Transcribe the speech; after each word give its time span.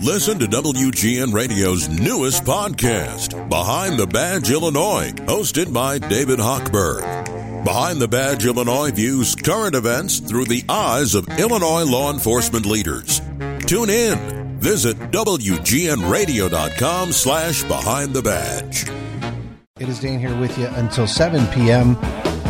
Listen 0.00 0.38
to 0.40 0.46
WGN 0.46 1.32
Radio's 1.32 1.88
newest 1.88 2.44
podcast, 2.44 3.48
Behind 3.48 3.98
the 3.98 4.06
Badge 4.06 4.50
Illinois, 4.50 5.12
hosted 5.26 5.72
by 5.72 5.98
David 5.98 6.38
Hochberg. 6.38 7.64
Behind 7.64 8.00
the 8.00 8.08
Badge 8.08 8.44
Illinois 8.44 8.90
views 8.90 9.36
current 9.36 9.76
events 9.76 10.18
through 10.18 10.46
the 10.46 10.64
eyes 10.68 11.14
of 11.14 11.28
Illinois 11.38 11.84
law 11.84 12.12
enforcement 12.12 12.66
leaders. 12.66 13.20
Tune 13.66 13.90
in. 13.90 14.58
Visit 14.58 14.96
WGNRadio.com 15.12 17.12
slash 17.12 17.62
Behind 17.64 18.12
the 18.12 18.22
Badge. 18.22 18.86
It 19.78 19.88
is 19.88 20.00
Dane 20.00 20.18
here 20.18 20.36
with 20.38 20.56
you 20.58 20.66
until 20.66 21.06
7 21.06 21.46
p.m. 21.48 21.96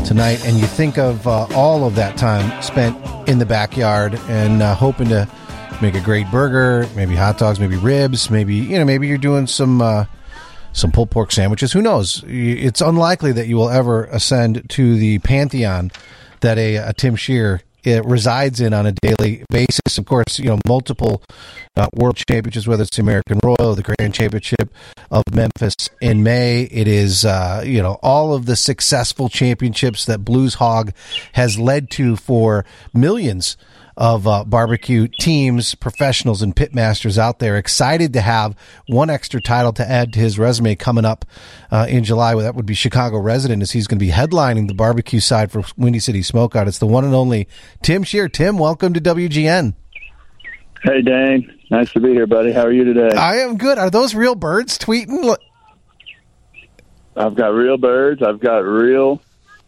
tonight, 0.04 0.44
and 0.46 0.58
you 0.58 0.66
think 0.66 0.98
of 0.98 1.26
uh, 1.26 1.46
all 1.54 1.86
of 1.86 1.94
that 1.96 2.16
time 2.16 2.62
spent 2.62 2.96
in 3.28 3.38
the 3.38 3.46
backyard 3.46 4.18
and 4.28 4.62
uh, 4.62 4.74
hoping 4.74 5.08
to 5.08 5.28
make 5.82 5.94
a 5.96 6.00
great 6.00 6.30
burger, 6.30 6.88
maybe 6.94 7.16
hot 7.16 7.38
dogs, 7.38 7.58
maybe 7.58 7.76
ribs, 7.76 8.30
maybe 8.30 8.54
you 8.54 8.78
know, 8.78 8.84
maybe 8.84 9.08
you're 9.08 9.18
doing 9.18 9.48
some 9.48 9.82
uh, 9.82 10.04
some 10.72 10.92
pulled 10.92 11.10
pork 11.10 11.32
sandwiches. 11.32 11.72
Who 11.72 11.82
knows? 11.82 12.24
It's 12.26 12.80
unlikely 12.80 13.32
that 13.32 13.48
you 13.48 13.56
will 13.56 13.68
ever 13.68 14.04
ascend 14.04 14.70
to 14.70 14.96
the 14.96 15.18
pantheon 15.18 15.90
that 16.40 16.56
a, 16.56 16.76
a 16.76 16.92
Tim 16.92 17.16
Scheer 17.16 17.62
it 17.84 18.04
resides 18.04 18.60
in 18.60 18.72
on 18.72 18.86
a 18.86 18.92
daily 18.92 19.44
basis. 19.50 19.98
Of 19.98 20.06
course, 20.06 20.38
you 20.38 20.46
know 20.46 20.58
multiple 20.66 21.20
uh, 21.76 21.88
world 21.94 22.16
championships, 22.16 22.66
whether 22.66 22.84
it's 22.84 22.96
the 22.96 23.02
American 23.02 23.40
Royal, 23.42 23.74
the 23.74 23.82
Grand 23.82 24.14
Championship 24.14 24.72
of 25.10 25.24
Memphis 25.32 25.74
in 26.00 26.22
May. 26.22 26.62
It 26.62 26.86
is 26.86 27.24
uh, 27.24 27.64
you 27.66 27.82
know 27.82 27.98
all 28.02 28.34
of 28.34 28.46
the 28.46 28.54
successful 28.54 29.28
championships 29.28 30.04
that 30.06 30.24
Blues 30.24 30.54
Hog 30.54 30.92
has 31.32 31.58
led 31.58 31.90
to 31.90 32.14
for 32.14 32.64
millions 32.94 33.56
of 34.02 34.26
uh, 34.26 34.42
barbecue 34.42 35.06
teams, 35.06 35.76
professionals, 35.76 36.42
and 36.42 36.56
pitmasters 36.56 37.18
out 37.18 37.38
there. 37.38 37.56
Excited 37.56 38.12
to 38.12 38.20
have 38.20 38.56
one 38.88 39.08
extra 39.08 39.40
title 39.40 39.72
to 39.72 39.88
add 39.88 40.12
to 40.12 40.18
his 40.18 40.40
resume 40.40 40.74
coming 40.74 41.04
up 41.04 41.24
uh, 41.70 41.86
in 41.88 42.02
July. 42.02 42.34
That 42.34 42.56
would 42.56 42.66
be 42.66 42.74
Chicago 42.74 43.20
resident, 43.20 43.62
as 43.62 43.70
he's 43.70 43.86
going 43.86 44.00
to 44.00 44.04
be 44.04 44.10
headlining 44.10 44.66
the 44.66 44.74
barbecue 44.74 45.20
side 45.20 45.52
for 45.52 45.62
Windy 45.76 46.00
City 46.00 46.22
Smokeout. 46.22 46.66
It's 46.66 46.80
the 46.80 46.86
one 46.86 47.04
and 47.04 47.14
only 47.14 47.46
Tim 47.80 48.02
Scheer. 48.02 48.28
Tim, 48.28 48.58
welcome 48.58 48.92
to 48.92 49.00
WGN. 49.00 49.74
Hey, 50.82 51.02
Dane. 51.02 51.60
Nice 51.70 51.92
to 51.92 52.00
be 52.00 52.08
here, 52.08 52.26
buddy. 52.26 52.50
How 52.50 52.62
are 52.62 52.72
you 52.72 52.82
today? 52.82 53.16
I 53.16 53.36
am 53.36 53.56
good. 53.56 53.78
Are 53.78 53.88
those 53.88 54.16
real 54.16 54.34
birds 54.34 54.78
tweeting? 54.78 55.36
I've 57.16 57.36
got 57.36 57.54
real 57.54 57.78
birds. 57.78 58.20
I've 58.20 58.40
got 58.40 58.64
real 58.64 59.22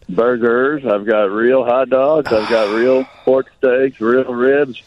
burgers. 0.08 0.84
I've 0.84 1.06
got 1.06 1.30
real 1.30 1.64
hot 1.64 1.90
dogs. 1.90 2.32
I've 2.32 2.48
got 2.48 2.74
real 2.74 3.04
pork 3.24 3.50
steaks, 3.58 4.00
real 4.00 4.32
ribs, 4.32 4.82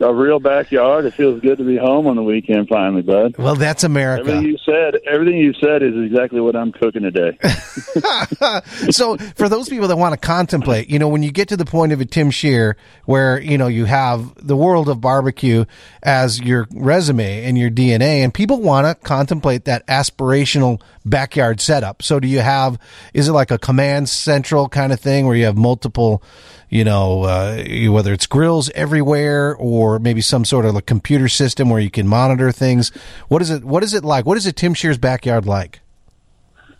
a 0.00 0.14
real 0.14 0.38
backyard. 0.38 1.04
It 1.04 1.14
feels 1.14 1.40
good 1.40 1.58
to 1.58 1.64
be 1.64 1.76
home 1.76 2.06
on 2.06 2.16
the 2.16 2.22
weekend 2.22 2.68
finally, 2.68 3.02
bud. 3.02 3.36
Well, 3.38 3.54
that's 3.54 3.84
America. 3.84 4.20
Everything 4.20 4.44
you 4.44 4.58
said, 4.64 4.96
everything 5.06 5.38
you 5.38 5.52
said 5.54 5.82
is 5.82 5.94
exactly 5.96 6.40
what 6.40 6.56
I'm 6.56 6.72
cooking 6.72 7.02
today. 7.02 7.36
so, 8.90 9.16
for 9.36 9.48
those 9.48 9.68
people 9.68 9.88
that 9.88 9.96
want 9.96 10.12
to 10.12 10.18
contemplate, 10.18 10.88
you 10.88 10.98
know, 10.98 11.08
when 11.08 11.22
you 11.22 11.32
get 11.32 11.48
to 11.48 11.56
the 11.56 11.64
point 11.64 11.92
of 11.92 12.00
a 12.00 12.04
Tim 12.04 12.30
Scheer 12.30 12.76
where 13.04 13.40
you 13.40 13.58
know 13.58 13.66
you 13.66 13.84
have 13.84 14.34
the 14.46 14.56
world 14.56 14.88
of 14.88 15.00
barbecue 15.00 15.64
as 16.02 16.40
your 16.40 16.66
resume 16.72 17.44
and 17.44 17.56
your 17.58 17.70
DNA, 17.70 18.22
and 18.24 18.32
people 18.32 18.60
want 18.60 18.86
to 18.86 18.94
contemplate 19.06 19.64
that 19.64 19.86
aspirational 19.86 20.80
backyard 21.04 21.60
setup. 21.60 22.02
So, 22.02 22.20
do 22.20 22.28
you 22.28 22.40
have? 22.40 22.78
Is 23.14 23.28
it 23.28 23.32
like 23.32 23.50
a 23.50 23.58
command 23.58 24.08
central 24.08 24.68
kind 24.68 24.92
of 24.92 25.00
thing 25.00 25.26
where 25.26 25.36
you 25.36 25.44
have 25.44 25.56
multiple? 25.56 26.22
You 26.68 26.82
know, 26.84 27.22
uh, 27.22 27.62
whether 27.90 28.12
it's 28.12 28.26
grills 28.26 28.70
everywhere 28.70 29.54
or 29.54 29.98
maybe 30.00 30.20
some 30.20 30.44
sort 30.44 30.64
of 30.64 30.74
a 30.74 30.82
computer 30.82 31.28
system 31.28 31.70
where 31.70 31.80
you 31.80 31.90
can 31.90 32.08
monitor 32.08 32.50
things. 32.50 32.90
What 33.28 33.40
is 33.40 33.50
it? 33.50 33.64
What 33.64 33.84
is 33.84 33.94
it 33.94 34.04
like? 34.04 34.26
What 34.26 34.36
is 34.36 34.46
it 34.46 34.56
Tim 34.56 34.74
Scheer's 34.74 34.98
backyard 34.98 35.46
like? 35.46 35.80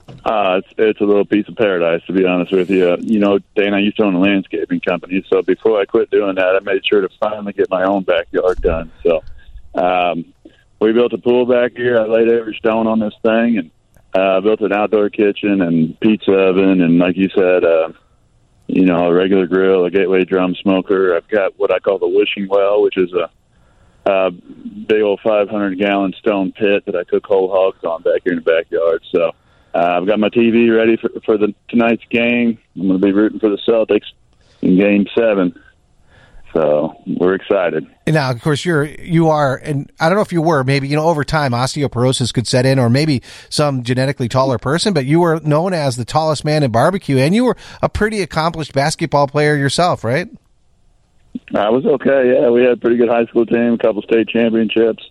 Uh, 0.09 0.61
it's 0.61 0.69
it's 0.79 1.01
a 1.01 1.05
little 1.05 1.25
piece 1.25 1.49
of 1.49 1.57
paradise, 1.57 2.03
to 2.07 2.13
be 2.13 2.25
honest 2.25 2.53
with 2.53 2.71
you. 2.71 2.97
You 3.01 3.19
know, 3.19 3.39
Dane, 3.55 3.75
I 3.75 3.81
used 3.81 3.97
to 3.97 4.05
own 4.05 4.15
a 4.15 4.21
landscaping 4.21 4.81
company, 4.81 5.25
so 5.29 5.43
before 5.43 5.81
I 5.81 5.85
quit 5.85 6.11
doing 6.11 6.37
that, 6.37 6.57
I 6.57 6.61
made 6.61 6.87
sure 6.87 7.01
to 7.01 7.09
finally 7.21 7.53
get 7.53 7.71
my 7.71 7.85
own 7.85 8.05
backyard 8.05 8.61
done. 8.63 8.93
So, 9.03 9.23
um, 9.75 10.33
we 10.81 10.93
built 10.93 11.13
a 11.13 11.19
pool 11.19 11.47
back 11.47 11.73
here. 11.73 11.99
I 11.99 12.07
laid 12.07 12.29
every 12.29 12.55
stone 12.55 12.87
on 12.87 13.01
this 13.01 13.15
thing, 13.23 13.59
and 13.59 13.71
uh, 14.15 14.41
built 14.41 14.61
an 14.61 14.73
outdoor 14.73 15.11
kitchen 15.11 15.61
and 15.61 15.99
pizza 15.99 16.33
oven, 16.33 16.83
and 16.83 16.99
like 16.99 17.17
you 17.17 17.29
said, 17.35 17.65
uh, 17.65 17.93
you 18.67 18.85
know, 18.85 19.07
a 19.07 19.15
regular 19.15 19.47
grill, 19.47 19.85
a 19.85 19.91
gateway 19.91 20.25
drum 20.25 20.55
smoker. 20.57 21.17
I've 21.17 21.29
got 21.29 21.59
what 21.59 21.73
I 21.73 21.79
call 21.79 21.99
the 21.99 22.09
wishing 22.09 22.49
well, 22.49 22.83
which 22.83 22.97
is 22.97 23.13
a, 23.13 23.31
a 24.11 24.31
big 24.31 25.03
old 25.03 25.21
500 25.23 25.79
gallon 25.79 26.13
stone 26.19 26.53
pit 26.53 26.85
that 26.87 26.97
I 26.97 27.05
cook 27.05 27.27
whole 27.27 27.51
hogs 27.51 27.85
on 27.85 28.03
back 28.03 28.23
here 28.25 28.33
in 28.33 28.43
the 28.43 28.43
backyard. 28.43 29.03
So 29.13 29.33
uh, 29.75 29.99
I've 29.99 30.07
got 30.07 30.19
my 30.19 30.31
TV 30.31 30.75
ready 30.75 30.97
for, 30.97 31.11
for 31.25 31.39
the 31.39 31.55
tonight's 31.69 32.05
game. 32.11 32.59
I'm 32.75 32.89
going 32.89 33.01
to 33.01 33.07
be 33.07 33.13
rooting 33.13 33.41
for 33.41 33.51
the 33.51 33.59
Celtics 33.59 34.07
in 34.63 34.77
Game 34.77 35.07
Seven. 35.17 35.61
So 36.57 36.95
we're 37.07 37.35
excited. 37.35 37.87
Now, 38.07 38.31
of 38.31 38.41
course, 38.41 38.65
you're 38.65 38.85
you 38.85 39.29
are, 39.29 39.57
and 39.57 39.93
I 40.01 40.09
don't 40.09 40.17
know 40.17 40.23
if 40.23 40.33
you 40.33 40.41
were. 40.41 40.65
Maybe 40.65 40.89
you 40.89 40.97
know 40.97 41.07
over 41.07 41.23
time 41.23 41.53
osteoporosis 41.53 42.33
could 42.33 42.47
set 42.47 42.65
in, 42.65 42.79
or 42.79 42.89
maybe 42.89 43.23
some 43.51 43.83
genetically 43.83 44.27
taller 44.27 44.57
person. 44.57 44.95
But 44.95 45.05
you 45.05 45.21
were 45.21 45.39
known 45.41 45.75
as 45.75 45.97
the 45.97 46.07
tallest 46.07 46.47
man 46.47 46.63
in 46.63 46.71
barbecue, 46.71 47.19
and 47.19 47.35
you 47.35 47.45
were 47.45 47.59
a 47.83 47.91
pretty 47.91 48.23
accomplished 48.23 48.73
basketball 48.73 49.27
player 49.27 49.55
yourself, 49.55 50.03
right? 50.03 50.29
I 51.55 51.69
was 51.69 51.85
okay. 51.85 52.33
Yeah, 52.33 52.49
we 52.49 52.63
had 52.63 52.73
a 52.73 52.77
pretty 52.79 52.97
good 52.97 53.11
high 53.11 53.27
school 53.27 53.45
team, 53.45 53.75
a 53.75 53.79
couple 53.79 54.01
state 54.01 54.29
championships. 54.29 55.05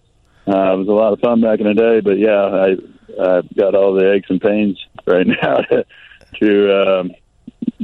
Uh, 0.48 0.74
it 0.74 0.78
was 0.78 0.88
a 0.88 0.94
lot 0.94 1.14
of 1.14 1.20
fun 1.20 1.42
back 1.42 1.60
in 1.60 1.68
the 1.68 1.76
day. 1.76 2.00
But 2.00 2.18
yeah, 2.18 2.42
I 2.42 3.38
I've 3.38 3.56
got 3.56 3.76
all 3.76 3.94
the 3.94 4.14
aches 4.14 4.32
and 4.32 4.42
pains 4.42 4.84
right 5.06 5.28
now 5.28 5.58
to, 5.58 5.86
to 6.42 7.00
um, 7.00 7.12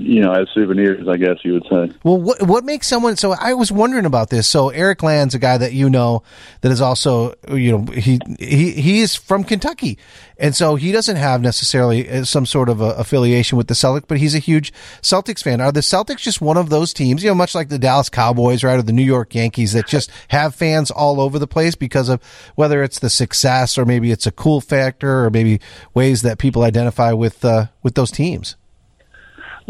you 0.02 0.20
know, 0.20 0.34
as 0.34 0.48
souvenirs, 0.54 1.08
I 1.08 1.18
guess 1.18 1.38
you 1.44 1.54
would 1.54 1.66
say. 1.70 1.92
Well, 2.04 2.18
what 2.18 2.42
what 2.42 2.64
makes 2.64 2.88
someone? 2.88 3.16
So 3.16 3.34
I 3.34 3.54
was 3.54 3.72
wondering 3.72 4.06
about 4.06 4.30
this. 4.30 4.48
So 4.48 4.70
Eric 4.70 5.04
Land's 5.04 5.36
a 5.36 5.40
guy 5.40 5.58
that 5.58 5.74
you 5.74 5.90
know 5.90 6.24
that 6.62 6.72
is 6.72 6.82
also, 6.82 7.36
you 7.50 7.72
know, 7.72 7.92
he 7.92 8.20
he 8.40 8.72
he 8.72 9.00
is 9.02 9.16
from 9.16 9.44
Kentucky, 9.44 9.98
and 10.38 10.56
so 10.56 10.76
he 10.76 10.92
doesn't 10.92 11.18
have 11.18 11.42
necessarily 11.42 12.10
uh, 12.10 12.24
some 12.24 12.46
sort 12.46 12.70
of 12.70 12.82
affiliation 12.82 13.58
with 13.58 13.68
the 13.68 13.74
Celtics, 13.74 14.06
but 14.08 14.18
he's 14.18 14.36
a 14.36 14.40
huge 14.40 14.74
Celtics 15.02 15.44
fan. 15.44 15.62
Are 15.62 15.72
the 15.72 15.82
Celtics 15.82 16.20
just 16.20 16.42
one 16.42 16.58
of 16.58 16.70
those 16.70 16.94
teams? 16.94 17.24
You 17.24 17.30
know, 17.30 17.36
much 17.36 17.56
like 17.56 17.70
the 17.70 17.80
Dallas 17.80 18.10
Cowboys, 18.10 18.64
right, 18.64 18.80
or 18.80 18.82
the 18.82 18.92
New 18.92 19.04
York 19.04 19.36
Yankees, 19.36 19.74
that 19.74 19.88
just 19.88 20.12
have 20.30 20.56
fans 20.56 20.92
all 20.92 21.22
over 21.22 21.40
the 21.40 21.48
place 21.48 21.76
because 21.76 22.10
of 22.10 22.22
whether 22.56 22.84
it's 22.84 23.00
the 23.00 23.10
success 23.10 23.78
or 23.78 23.86
maybe 23.86 24.12
it's 24.12 24.28
a 24.28 24.32
cool 24.32 24.62
factor 24.62 25.26
or 25.26 25.30
maybe 25.30 25.62
ways 25.94 26.22
that 26.24 26.40
people 26.40 26.64
identify 26.64 27.14
with 27.14 27.46
uh, 27.46 27.68
with 27.84 27.96
those 27.96 28.12
teams. 28.12 28.56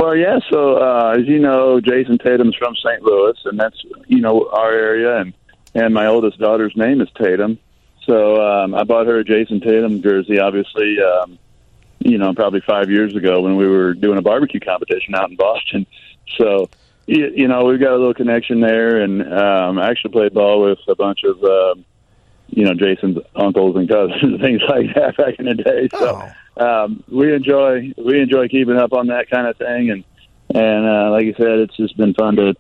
Well, 0.01 0.15
yeah. 0.15 0.39
So 0.49 0.77
uh, 0.77 1.15
as 1.19 1.27
you 1.27 1.37
know, 1.37 1.79
Jayson 1.79 2.17
Tatum's 2.17 2.55
from 2.55 2.75
St. 2.75 3.03
Louis, 3.03 3.37
and 3.45 3.59
that's 3.59 3.79
you 4.07 4.19
know 4.19 4.49
our 4.51 4.73
area, 4.73 5.17
and 5.17 5.31
and 5.75 5.93
my 5.93 6.07
oldest 6.07 6.39
daughter's 6.39 6.75
name 6.75 7.01
is 7.01 7.07
Tatum. 7.21 7.59
So 8.07 8.41
um, 8.41 8.73
I 8.73 8.83
bought 8.83 9.05
her 9.05 9.19
a 9.19 9.23
Jayson 9.23 9.61
Tatum 9.61 10.01
jersey. 10.01 10.39
Obviously, 10.39 10.97
um, 10.99 11.37
you 11.99 12.17
know, 12.17 12.33
probably 12.33 12.61
five 12.61 12.89
years 12.89 13.15
ago 13.15 13.41
when 13.41 13.57
we 13.57 13.67
were 13.67 13.93
doing 13.93 14.17
a 14.17 14.23
barbecue 14.23 14.59
competition 14.59 15.13
out 15.13 15.29
in 15.29 15.35
Boston. 15.35 15.85
So 16.35 16.71
you, 17.05 17.31
you 17.35 17.47
know, 17.47 17.65
we've 17.65 17.79
got 17.79 17.91
a 17.91 17.97
little 17.97 18.15
connection 18.15 18.59
there, 18.59 19.01
and 19.01 19.21
um, 19.21 19.77
I 19.77 19.91
actually 19.91 20.13
played 20.13 20.33
ball 20.33 20.63
with 20.63 20.79
a 20.87 20.95
bunch 20.95 21.19
of. 21.23 21.43
Um, 21.43 21.85
you 22.53 22.65
know 22.65 22.73
Jayson's 22.73 23.17
uncles 23.33 23.77
and 23.77 23.87
cousins 23.87 24.21
and 24.21 24.41
things 24.41 24.61
like 24.67 24.93
that 24.93 25.15
back 25.15 25.35
in 25.39 25.45
the 25.45 25.53
day. 25.53 25.87
So 25.93 26.21
oh 26.21 26.31
um, 26.57 27.03
we 27.11 27.33
enjoy 27.33 27.93
we 27.97 28.21
enjoy 28.21 28.47
keeping 28.47 28.77
up 28.77 28.93
on 28.93 29.07
that 29.07 29.29
kind 29.29 29.47
of 29.47 29.57
thing, 29.57 29.89
and 29.89 30.03
and 30.53 30.85
uh, 30.85 31.11
like 31.11 31.25
I 31.27 31.37
said, 31.37 31.59
it's 31.59 31.77
just 31.77 31.97
been 31.97 32.13
fun 32.13 32.35
to 32.37 32.55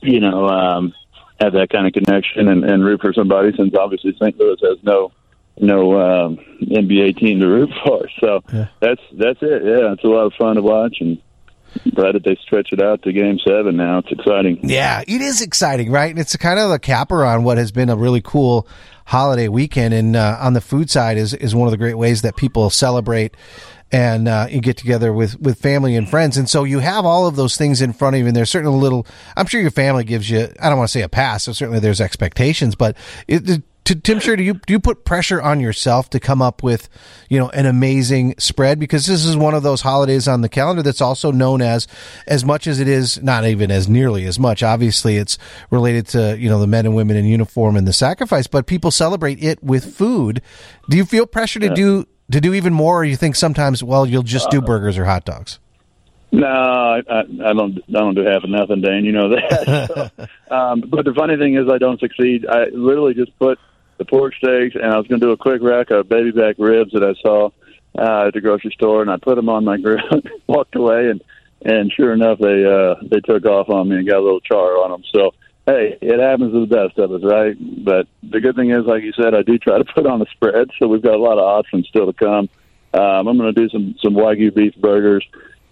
you 0.00 0.20
know 0.20 0.48
um, 0.48 0.94
have 1.40 1.52
that 1.54 1.70
kind 1.70 1.86
of 1.86 1.92
connection 1.92 2.48
and, 2.48 2.64
and 2.64 2.84
root 2.84 3.00
for 3.00 3.12
somebody. 3.12 3.52
Since 3.56 3.74
obviously 3.74 4.12
St. 4.14 4.38
Louis 4.38 4.58
has 4.62 4.78
no 4.82 5.12
no 5.58 6.00
um, 6.00 6.36
NBA 6.62 7.18
team 7.18 7.40
to 7.40 7.46
root 7.46 7.70
for, 7.84 8.08
so 8.20 8.42
yeah. 8.52 8.68
that's 8.80 9.02
that's 9.12 9.38
it. 9.42 9.62
Yeah, 9.64 9.92
it's 9.92 10.04
a 10.04 10.08
lot 10.08 10.26
of 10.26 10.34
fun 10.34 10.56
to 10.56 10.62
watch 10.62 10.96
and 11.00 11.18
glad 11.94 12.14
that 12.14 12.24
they 12.24 12.36
stretch 12.42 12.68
it 12.72 12.82
out 12.82 13.02
to 13.02 13.12
game 13.12 13.38
seven 13.46 13.76
now. 13.76 13.98
It's 13.98 14.12
exciting. 14.12 14.60
Yeah, 14.62 15.02
it 15.06 15.20
is 15.20 15.42
exciting, 15.42 15.90
right? 15.90 16.10
And 16.10 16.18
it's 16.18 16.36
kind 16.36 16.58
of 16.58 16.70
a 16.70 16.78
capper 16.78 17.24
on 17.24 17.44
what 17.44 17.58
has 17.58 17.72
been 17.72 17.88
a 17.88 17.96
really 17.96 18.20
cool 18.22 18.66
holiday 19.06 19.48
weekend. 19.48 19.94
And 19.94 20.16
uh, 20.16 20.38
on 20.40 20.52
the 20.52 20.60
food 20.60 20.90
side 20.90 21.16
is, 21.16 21.34
is 21.34 21.54
one 21.54 21.66
of 21.68 21.72
the 21.72 21.78
great 21.78 21.98
ways 21.98 22.22
that 22.22 22.36
people 22.36 22.70
celebrate 22.70 23.36
and 23.90 24.26
uh, 24.26 24.46
you 24.50 24.60
get 24.60 24.78
together 24.78 25.12
with, 25.12 25.38
with 25.38 25.58
family 25.58 25.96
and 25.96 26.08
friends. 26.08 26.38
And 26.38 26.48
so 26.48 26.64
you 26.64 26.78
have 26.78 27.04
all 27.04 27.26
of 27.26 27.36
those 27.36 27.56
things 27.56 27.82
in 27.82 27.92
front 27.92 28.16
of 28.16 28.20
you. 28.20 28.26
And 28.26 28.34
there's 28.34 28.50
certainly 28.50 28.74
a 28.74 28.80
little, 28.80 29.06
I'm 29.36 29.46
sure 29.46 29.60
your 29.60 29.70
family 29.70 30.04
gives 30.04 30.30
you, 30.30 30.48
I 30.60 30.70
don't 30.70 30.78
want 30.78 30.88
to 30.88 30.92
say 30.92 31.02
a 31.02 31.10
pass. 31.10 31.44
So 31.44 31.52
certainly 31.52 31.78
there's 31.78 32.00
expectations, 32.00 32.74
but 32.74 32.96
it, 33.28 33.62
Tim, 33.84 34.20
sure, 34.20 34.36
do 34.36 34.42
you 34.42 34.54
do 34.54 34.72
you 34.72 34.80
put 34.80 35.04
pressure 35.04 35.42
on 35.42 35.58
yourself 35.58 36.10
to 36.10 36.20
come 36.20 36.40
up 36.40 36.62
with, 36.62 36.88
you 37.28 37.38
know, 37.38 37.48
an 37.50 37.66
amazing 37.66 38.34
spread 38.38 38.78
because 38.78 39.06
this 39.06 39.24
is 39.24 39.36
one 39.36 39.54
of 39.54 39.62
those 39.62 39.80
holidays 39.80 40.28
on 40.28 40.40
the 40.40 40.48
calendar 40.48 40.82
that's 40.82 41.00
also 41.00 41.32
known 41.32 41.60
as, 41.60 41.88
as 42.26 42.44
much 42.44 42.66
as 42.66 42.78
it 42.78 42.86
is 42.86 43.20
not 43.22 43.44
even 43.44 43.70
as 43.70 43.88
nearly 43.88 44.24
as 44.26 44.38
much. 44.38 44.62
Obviously, 44.62 45.16
it's 45.16 45.36
related 45.70 46.06
to 46.08 46.38
you 46.38 46.48
know 46.48 46.60
the 46.60 46.66
men 46.66 46.86
and 46.86 46.94
women 46.94 47.16
in 47.16 47.24
uniform 47.24 47.76
and 47.76 47.86
the 47.86 47.92
sacrifice, 47.92 48.46
but 48.46 48.66
people 48.66 48.90
celebrate 48.90 49.42
it 49.42 49.62
with 49.62 49.96
food. 49.96 50.42
Do 50.88 50.96
you 50.96 51.04
feel 51.04 51.26
pressure 51.26 51.58
to 51.60 51.66
yeah. 51.66 51.74
do 51.74 52.06
to 52.30 52.40
do 52.40 52.54
even 52.54 52.72
more, 52.72 53.00
or 53.00 53.04
you 53.04 53.16
think 53.16 53.36
sometimes, 53.36 53.82
well, 53.82 54.06
you'll 54.06 54.22
just 54.22 54.50
do 54.50 54.58
uh, 54.58 54.62
burgers 54.62 54.96
or 54.96 55.04
hot 55.04 55.24
dogs? 55.24 55.58
No, 56.30 56.46
I, 56.46 57.02
I, 57.10 57.20
I 57.20 57.52
don't. 57.52 57.78
I 57.88 57.98
don't 57.98 58.14
do 58.14 58.24
half 58.24 58.42
of 58.42 58.48
nothing, 58.48 58.80
Dan. 58.80 59.04
You 59.04 59.12
know 59.12 59.28
that. 59.30 59.88
so, 59.88 60.26
um, 60.54 60.82
but 60.86 61.04
the 61.04 61.12
funny 61.14 61.36
thing 61.36 61.56
is, 61.56 61.68
I 61.70 61.78
don't 61.78 62.00
succeed. 62.00 62.46
I 62.48 62.66
literally 62.72 63.14
just 63.14 63.38
put 63.38 63.58
the 64.02 64.10
pork 64.10 64.34
steaks, 64.34 64.74
and 64.74 64.92
I 64.92 64.96
was 64.96 65.06
going 65.06 65.20
to 65.20 65.26
do 65.26 65.32
a 65.32 65.36
quick 65.36 65.62
rack 65.62 65.90
of 65.90 66.08
baby 66.08 66.32
back 66.32 66.56
ribs 66.58 66.92
that 66.92 67.04
I 67.04 67.14
saw 67.22 67.50
uh, 67.96 68.26
at 68.26 68.34
the 68.34 68.40
grocery 68.40 68.72
store, 68.72 69.02
and 69.02 69.10
I 69.10 69.16
put 69.16 69.36
them 69.36 69.48
on 69.48 69.64
my 69.64 69.78
grill, 69.78 69.98
walked 70.46 70.74
away, 70.74 71.10
and 71.10 71.22
and 71.64 71.92
sure 71.92 72.12
enough, 72.12 72.38
they 72.40 72.64
uh, 72.64 72.96
they 73.08 73.20
took 73.20 73.46
off 73.46 73.68
on 73.68 73.88
me 73.88 73.96
and 73.96 74.08
got 74.08 74.18
a 74.18 74.24
little 74.24 74.40
char 74.40 74.82
on 74.82 74.90
them. 74.90 75.02
So 75.14 75.32
hey, 75.66 75.96
it 76.00 76.18
happens 76.18 76.52
to 76.52 76.66
the 76.66 76.74
best 76.74 76.98
of 76.98 77.12
us, 77.12 77.22
right? 77.22 77.56
But 77.84 78.08
the 78.22 78.40
good 78.40 78.56
thing 78.56 78.70
is, 78.70 78.84
like 78.84 79.04
you 79.04 79.12
said, 79.12 79.34
I 79.34 79.42
do 79.42 79.58
try 79.58 79.78
to 79.78 79.84
put 79.94 80.06
on 80.06 80.20
a 80.20 80.26
spread, 80.26 80.70
so 80.78 80.88
we've 80.88 81.02
got 81.02 81.14
a 81.14 81.22
lot 81.22 81.38
of 81.38 81.44
options 81.44 81.86
still 81.88 82.06
to 82.06 82.12
come. 82.12 82.48
Um, 82.94 83.28
I'm 83.28 83.38
going 83.38 83.54
to 83.54 83.60
do 83.60 83.68
some 83.68 83.94
some 84.02 84.14
wagyu 84.14 84.52
beef 84.54 84.74
burgers. 84.76 85.26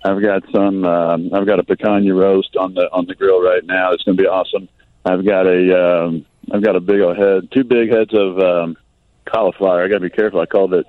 I've 0.04 0.22
got 0.22 0.44
some. 0.52 0.84
Um, 0.84 1.30
I've 1.34 1.46
got 1.46 1.58
a 1.58 1.64
picanha 1.64 2.16
roast 2.16 2.56
on 2.56 2.74
the 2.74 2.88
on 2.92 3.06
the 3.06 3.14
grill 3.14 3.42
right 3.42 3.64
now. 3.64 3.92
It's 3.92 4.04
going 4.04 4.16
to 4.16 4.22
be 4.22 4.28
awesome. 4.28 4.68
I've 5.04 5.24
got 5.24 5.46
a. 5.46 6.04
Um, 6.04 6.26
I've 6.50 6.62
got 6.62 6.76
a 6.76 6.80
big 6.80 7.00
old 7.00 7.16
head, 7.16 7.50
two 7.52 7.64
big 7.64 7.90
heads 7.90 8.12
of 8.12 8.38
um, 8.38 8.76
cauliflower. 9.24 9.84
I 9.84 9.88
got 9.88 9.96
to 9.96 10.00
be 10.00 10.10
careful. 10.10 10.40
I 10.40 10.46
called 10.46 10.74
it. 10.74 10.86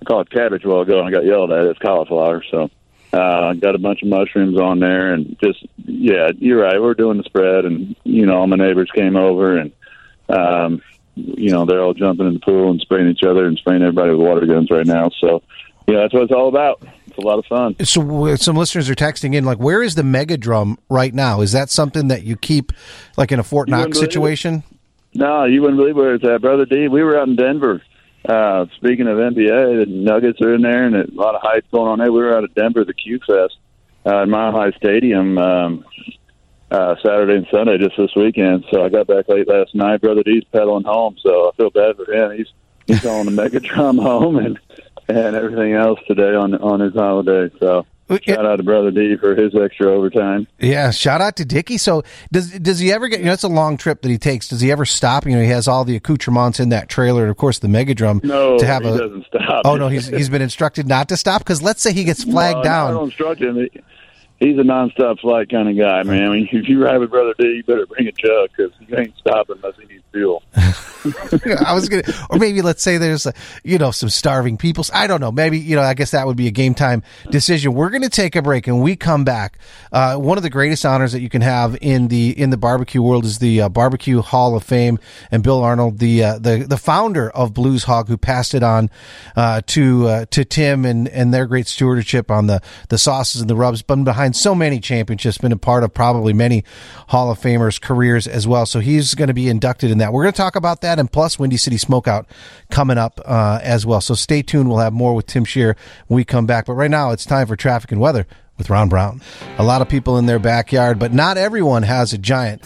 I 0.00 0.04
called 0.04 0.26
it 0.26 0.32
cabbage 0.32 0.64
a 0.64 0.68
while 0.68 0.80
ago, 0.80 0.98
and 0.98 1.08
I 1.08 1.10
got 1.10 1.24
yelled 1.24 1.52
at. 1.52 1.66
It's 1.66 1.78
cauliflower. 1.78 2.42
So 2.50 2.70
uh, 3.12 3.48
I 3.48 3.54
got 3.54 3.74
a 3.74 3.78
bunch 3.78 4.02
of 4.02 4.08
mushrooms 4.08 4.58
on 4.58 4.80
there, 4.80 5.12
and 5.12 5.36
just 5.42 5.66
yeah, 5.84 6.30
you're 6.38 6.62
right. 6.62 6.80
We're 6.80 6.94
doing 6.94 7.18
the 7.18 7.24
spread, 7.24 7.64
and 7.64 7.96
you 8.04 8.26
know, 8.26 8.38
all 8.38 8.46
my 8.46 8.56
neighbors 8.56 8.90
came 8.94 9.16
over, 9.16 9.58
and 9.58 9.72
um, 10.28 10.82
you 11.16 11.50
know, 11.50 11.64
they're 11.66 11.82
all 11.82 11.94
jumping 11.94 12.26
in 12.26 12.34
the 12.34 12.40
pool 12.40 12.70
and 12.70 12.80
spraying 12.80 13.08
each 13.08 13.24
other 13.24 13.46
and 13.46 13.58
spraying 13.58 13.82
everybody 13.82 14.12
with 14.12 14.26
water 14.26 14.46
guns 14.46 14.70
right 14.70 14.86
now. 14.86 15.10
So 15.20 15.42
yeah, 15.86 16.00
that's 16.00 16.14
what 16.14 16.24
it's 16.24 16.32
all 16.32 16.48
about. 16.48 16.82
It's 17.06 17.18
a 17.18 17.22
lot 17.22 17.40
of 17.40 17.46
fun. 17.46 17.74
So 17.84 18.36
some 18.36 18.56
listeners 18.56 18.88
are 18.88 18.94
texting 18.94 19.34
in 19.34 19.44
like, 19.44 19.58
where 19.58 19.82
is 19.82 19.96
the 19.96 20.04
mega 20.04 20.36
drum 20.36 20.78
right 20.88 21.12
now? 21.12 21.40
Is 21.40 21.52
that 21.52 21.68
something 21.68 22.08
that 22.08 22.22
you 22.22 22.36
keep 22.36 22.72
like 23.16 23.32
in 23.32 23.40
a 23.40 23.42
Fort 23.42 23.68
Knox 23.68 23.98
situation? 23.98 24.62
No, 25.14 25.44
you 25.44 25.60
wouldn't 25.60 25.78
believe 25.78 25.96
where 25.96 26.14
it's 26.14 26.24
at, 26.24 26.40
brother 26.40 26.66
D. 26.66 26.88
We 26.88 27.02
were 27.02 27.18
out 27.18 27.28
in 27.28 27.36
Denver. 27.36 27.82
Uh, 28.28 28.66
speaking 28.76 29.08
of 29.08 29.16
NBA, 29.16 29.84
the 29.84 29.86
Nuggets 29.88 30.40
are 30.40 30.54
in 30.54 30.62
there, 30.62 30.84
and 30.84 30.94
a 30.94 31.06
lot 31.12 31.34
of 31.34 31.40
hype 31.42 31.68
going 31.70 31.88
on 31.88 31.98
there. 31.98 32.12
We 32.12 32.20
were 32.20 32.36
out 32.36 32.44
of 32.44 32.54
Denver, 32.54 32.84
the 32.84 32.94
Q 32.94 33.18
Fest, 33.26 33.56
uh, 34.06 34.22
in 34.22 34.30
Mile 34.30 34.52
High 34.52 34.72
Stadium, 34.72 35.38
um, 35.38 35.84
uh, 36.70 36.94
Saturday 37.02 37.36
and 37.36 37.46
Sunday, 37.50 37.78
just 37.78 37.96
this 37.96 38.14
weekend. 38.14 38.64
So 38.70 38.84
I 38.84 38.88
got 38.88 39.06
back 39.06 39.28
late 39.28 39.48
last 39.48 39.74
night. 39.74 40.00
Brother 40.00 40.22
D's 40.22 40.44
pedaling 40.52 40.84
home, 40.84 41.16
so 41.20 41.48
I 41.48 41.56
feel 41.56 41.70
bad 41.70 41.96
for 41.96 42.12
him. 42.12 42.36
He's 42.36 42.48
he's 42.86 43.06
on 43.06 43.26
the 43.26 43.32
mega 43.32 43.60
drum 43.60 43.98
home, 43.98 44.36
and 44.36 44.58
and 45.08 45.34
everything 45.34 45.72
else 45.72 45.98
today 46.06 46.34
on 46.34 46.54
on 46.54 46.80
his 46.80 46.94
holiday. 46.94 47.50
So 47.58 47.86
shout 48.18 48.46
out 48.46 48.56
to 48.56 48.62
brother 48.62 48.90
D 48.90 49.16
for 49.16 49.34
his 49.34 49.54
extra 49.54 49.92
overtime. 49.92 50.46
Yeah, 50.58 50.90
shout 50.90 51.20
out 51.20 51.36
to 51.36 51.44
Dicky. 51.44 51.78
So 51.78 52.02
does 52.32 52.50
does 52.58 52.78
he 52.78 52.92
ever 52.92 53.08
get? 53.08 53.20
You 53.20 53.26
know, 53.26 53.32
it's 53.32 53.42
a 53.42 53.48
long 53.48 53.76
trip 53.76 54.02
that 54.02 54.08
he 54.08 54.18
takes. 54.18 54.48
Does 54.48 54.60
he 54.60 54.70
ever 54.72 54.84
stop? 54.84 55.26
You 55.26 55.32
know, 55.32 55.42
he 55.42 55.48
has 55.48 55.68
all 55.68 55.84
the 55.84 55.96
accoutrements 55.96 56.60
in 56.60 56.70
that 56.70 56.88
trailer, 56.88 57.22
and 57.22 57.30
of 57.30 57.36
course 57.36 57.58
the 57.58 57.68
Megadrum. 57.68 58.22
No, 58.24 58.58
to 58.58 58.66
have 58.66 58.82
he 58.82 58.88
a, 58.88 58.98
doesn't 58.98 59.26
stop. 59.26 59.62
Oh 59.64 59.76
no, 59.76 59.88
he's 59.88 60.08
he's 60.08 60.28
been 60.28 60.42
instructed 60.42 60.86
not 60.86 61.08
to 61.08 61.16
stop 61.16 61.42
because 61.42 61.62
let's 61.62 61.82
say 61.82 61.92
he 61.92 62.04
gets 62.04 62.24
flagged 62.30 62.58
no, 62.58 62.62
down. 62.62 62.90
I 62.90 62.92
don't 62.92 63.04
instruct 63.04 63.40
him 63.40 63.68
he's 64.40 64.58
a 64.58 64.62
nonstop 64.62 65.20
flight 65.20 65.50
kind 65.50 65.68
of 65.68 65.76
guy, 65.76 66.02
man. 66.02 66.24
I 66.24 66.32
mean, 66.32 66.48
if 66.50 66.68
you 66.68 66.82
ride 66.82 66.98
with 66.98 67.10
Brother 67.10 67.34
D, 67.38 67.46
you 67.46 67.62
better 67.62 67.86
bring 67.86 68.08
a 68.08 68.12
jug 68.12 68.50
because 68.56 68.72
he 68.80 68.94
ain't 68.96 69.16
stopping 69.18 69.56
unless 69.62 69.78
he 69.78 69.86
needs 69.86 70.04
fuel. 70.10 70.42
I 71.64 71.72
was 71.72 71.88
gonna, 71.88 72.02
or 72.28 72.38
maybe 72.38 72.60
let's 72.60 72.82
say 72.82 72.98
there's, 72.98 73.26
a, 73.26 73.32
you 73.62 73.78
know, 73.78 73.90
some 73.90 74.08
starving 74.10 74.56
people. 74.56 74.84
I 74.92 75.06
don't 75.06 75.20
know. 75.20 75.30
Maybe 75.30 75.58
you 75.58 75.76
know. 75.76 75.82
I 75.82 75.94
guess 75.94 76.10
that 76.10 76.26
would 76.26 76.36
be 76.36 76.46
a 76.46 76.50
game 76.50 76.74
time 76.74 77.02
decision. 77.30 77.74
We're 77.74 77.90
to 77.90 78.08
take 78.08 78.36
a 78.36 78.42
break, 78.42 78.66
and 78.66 78.82
we 78.82 78.96
come 78.96 79.24
back. 79.24 79.58
Uh, 79.92 80.16
one 80.16 80.36
of 80.36 80.42
the 80.42 80.50
greatest 80.50 80.84
honors 80.84 81.12
that 81.12 81.20
you 81.20 81.28
can 81.28 81.42
have 81.42 81.76
in 81.80 82.08
the 82.08 82.38
in 82.38 82.50
the 82.50 82.56
barbecue 82.56 83.02
world 83.02 83.24
is 83.24 83.38
the 83.38 83.62
uh, 83.62 83.68
Barbecue 83.68 84.20
Hall 84.20 84.56
of 84.56 84.62
Fame, 84.62 84.98
and 85.30 85.42
Bill 85.42 85.62
Arnold, 85.62 85.98
the 85.98 86.24
uh, 86.24 86.38
the 86.38 86.64
the 86.68 86.76
founder 86.76 87.30
of 87.30 87.54
Blues 87.54 87.84
Hog, 87.84 88.08
who 88.08 88.16
passed 88.16 88.54
it 88.54 88.62
on 88.62 88.90
uh, 89.36 89.62
to 89.68 90.06
uh, 90.06 90.24
to 90.30 90.44
Tim 90.44 90.84
and 90.84 91.08
and 91.08 91.32
their 91.32 91.46
great 91.46 91.66
stewardship 91.66 92.30
on 92.30 92.46
the 92.46 92.60
the 92.88 92.98
sauces 92.98 93.40
and 93.40 93.50
the 93.50 93.56
rubs, 93.56 93.82
but 93.82 93.96
behind 94.04 94.29
so 94.34 94.54
many 94.54 94.80
championships, 94.80 95.38
been 95.38 95.52
a 95.52 95.56
part 95.56 95.84
of 95.84 95.94
probably 95.94 96.32
many 96.32 96.64
Hall 97.08 97.30
of 97.30 97.40
Famers' 97.40 97.80
careers 97.80 98.26
as 98.26 98.46
well. 98.46 98.66
So 98.66 98.80
he's 98.80 99.14
going 99.14 99.28
to 99.28 99.34
be 99.34 99.48
inducted 99.48 99.90
in 99.90 99.98
that. 99.98 100.12
We're 100.12 100.22
going 100.22 100.32
to 100.32 100.36
talk 100.36 100.56
about 100.56 100.80
that 100.82 100.98
and 100.98 101.10
plus 101.10 101.38
Windy 101.38 101.56
City 101.56 101.76
Smokeout 101.76 102.26
coming 102.70 102.98
up 102.98 103.20
uh, 103.24 103.60
as 103.62 103.86
well. 103.86 104.00
So 104.00 104.14
stay 104.14 104.42
tuned. 104.42 104.68
We'll 104.68 104.78
have 104.78 104.92
more 104.92 105.14
with 105.14 105.26
Tim 105.26 105.44
Scheer 105.44 105.76
when 106.06 106.16
we 106.16 106.24
come 106.24 106.46
back. 106.46 106.66
But 106.66 106.74
right 106.74 106.90
now, 106.90 107.10
it's 107.10 107.24
time 107.24 107.46
for 107.46 107.56
traffic 107.56 107.92
and 107.92 108.00
weather 108.00 108.26
with 108.58 108.70
Ron 108.70 108.88
Brown. 108.88 109.22
A 109.58 109.64
lot 109.64 109.82
of 109.82 109.88
people 109.88 110.18
in 110.18 110.26
their 110.26 110.38
backyard, 110.38 110.98
but 110.98 111.12
not 111.12 111.38
everyone 111.38 111.82
has 111.82 112.12
a 112.12 112.18
giant. 112.18 112.62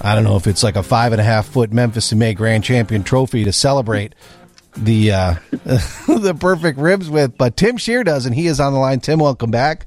I 0.00 0.14
don't 0.14 0.24
know 0.24 0.36
if 0.36 0.46
it's 0.46 0.62
like 0.62 0.76
a 0.76 0.82
five 0.82 1.12
and 1.12 1.20
a 1.20 1.24
half 1.24 1.46
foot 1.46 1.72
Memphis 1.72 2.12
in 2.12 2.18
May 2.18 2.34
Grand 2.34 2.64
Champion 2.64 3.02
trophy 3.02 3.44
to 3.44 3.52
celebrate 3.52 4.14
the 4.76 5.12
uh, 5.12 5.34
the 5.52 6.36
perfect 6.38 6.78
ribs 6.78 7.08
with, 7.08 7.36
but 7.36 7.56
Tim 7.56 7.76
Scheer 7.76 8.04
does, 8.04 8.26
and 8.26 8.34
he 8.34 8.46
is 8.46 8.60
on 8.60 8.72
the 8.72 8.78
line. 8.78 9.00
Tim, 9.00 9.18
welcome 9.18 9.50
back. 9.50 9.86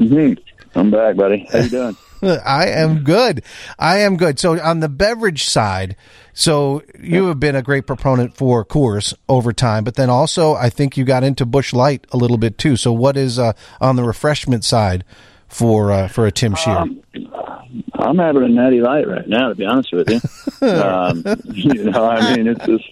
Mm-hmm. 0.00 0.78
I'm 0.78 0.90
back, 0.90 1.16
buddy. 1.16 1.46
How 1.50 1.58
you 1.58 1.68
doing? 1.68 1.96
I 2.22 2.68
am 2.68 3.02
good. 3.02 3.42
I 3.78 3.98
am 3.98 4.16
good. 4.16 4.38
So 4.38 4.58
on 4.60 4.80
the 4.80 4.88
beverage 4.88 5.44
side, 5.44 5.96
so 6.32 6.82
you 7.00 7.26
have 7.26 7.40
been 7.40 7.56
a 7.56 7.62
great 7.62 7.86
proponent 7.86 8.36
for 8.36 8.64
Coors 8.64 9.12
over 9.28 9.52
time, 9.52 9.82
but 9.84 9.96
then 9.96 10.08
also 10.08 10.54
I 10.54 10.70
think 10.70 10.96
you 10.96 11.04
got 11.04 11.24
into 11.24 11.44
Busch 11.44 11.72
Light 11.72 12.06
a 12.12 12.16
little 12.16 12.38
bit 12.38 12.58
too. 12.58 12.76
So 12.76 12.92
what 12.92 13.16
is 13.16 13.38
uh, 13.38 13.52
on 13.80 13.96
the 13.96 14.04
refreshment 14.04 14.64
side 14.64 15.04
for 15.48 15.90
uh, 15.90 16.08
for 16.08 16.26
a 16.26 16.30
Tim 16.30 16.54
Scheer? 16.54 16.76
Um, 16.76 17.02
I'm 17.94 18.18
having 18.18 18.44
a 18.44 18.48
Natty 18.48 18.80
Light 18.80 19.08
right 19.08 19.26
now, 19.26 19.48
to 19.48 19.54
be 19.54 19.64
honest 19.66 19.92
with 19.92 20.08
you. 20.08 20.20
um, 20.68 21.24
you 21.44 21.90
know, 21.90 22.04
I 22.04 22.36
mean, 22.36 22.46
it's 22.46 22.64
just 22.64 22.84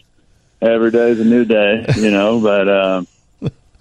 every 0.61 0.91
day 0.91 1.11
is 1.11 1.21
a 1.21 1.25
new 1.25 1.45
day, 1.45 1.87
you 1.97 2.11
know. 2.11 2.41
But 2.41 2.69
um, 2.69 3.07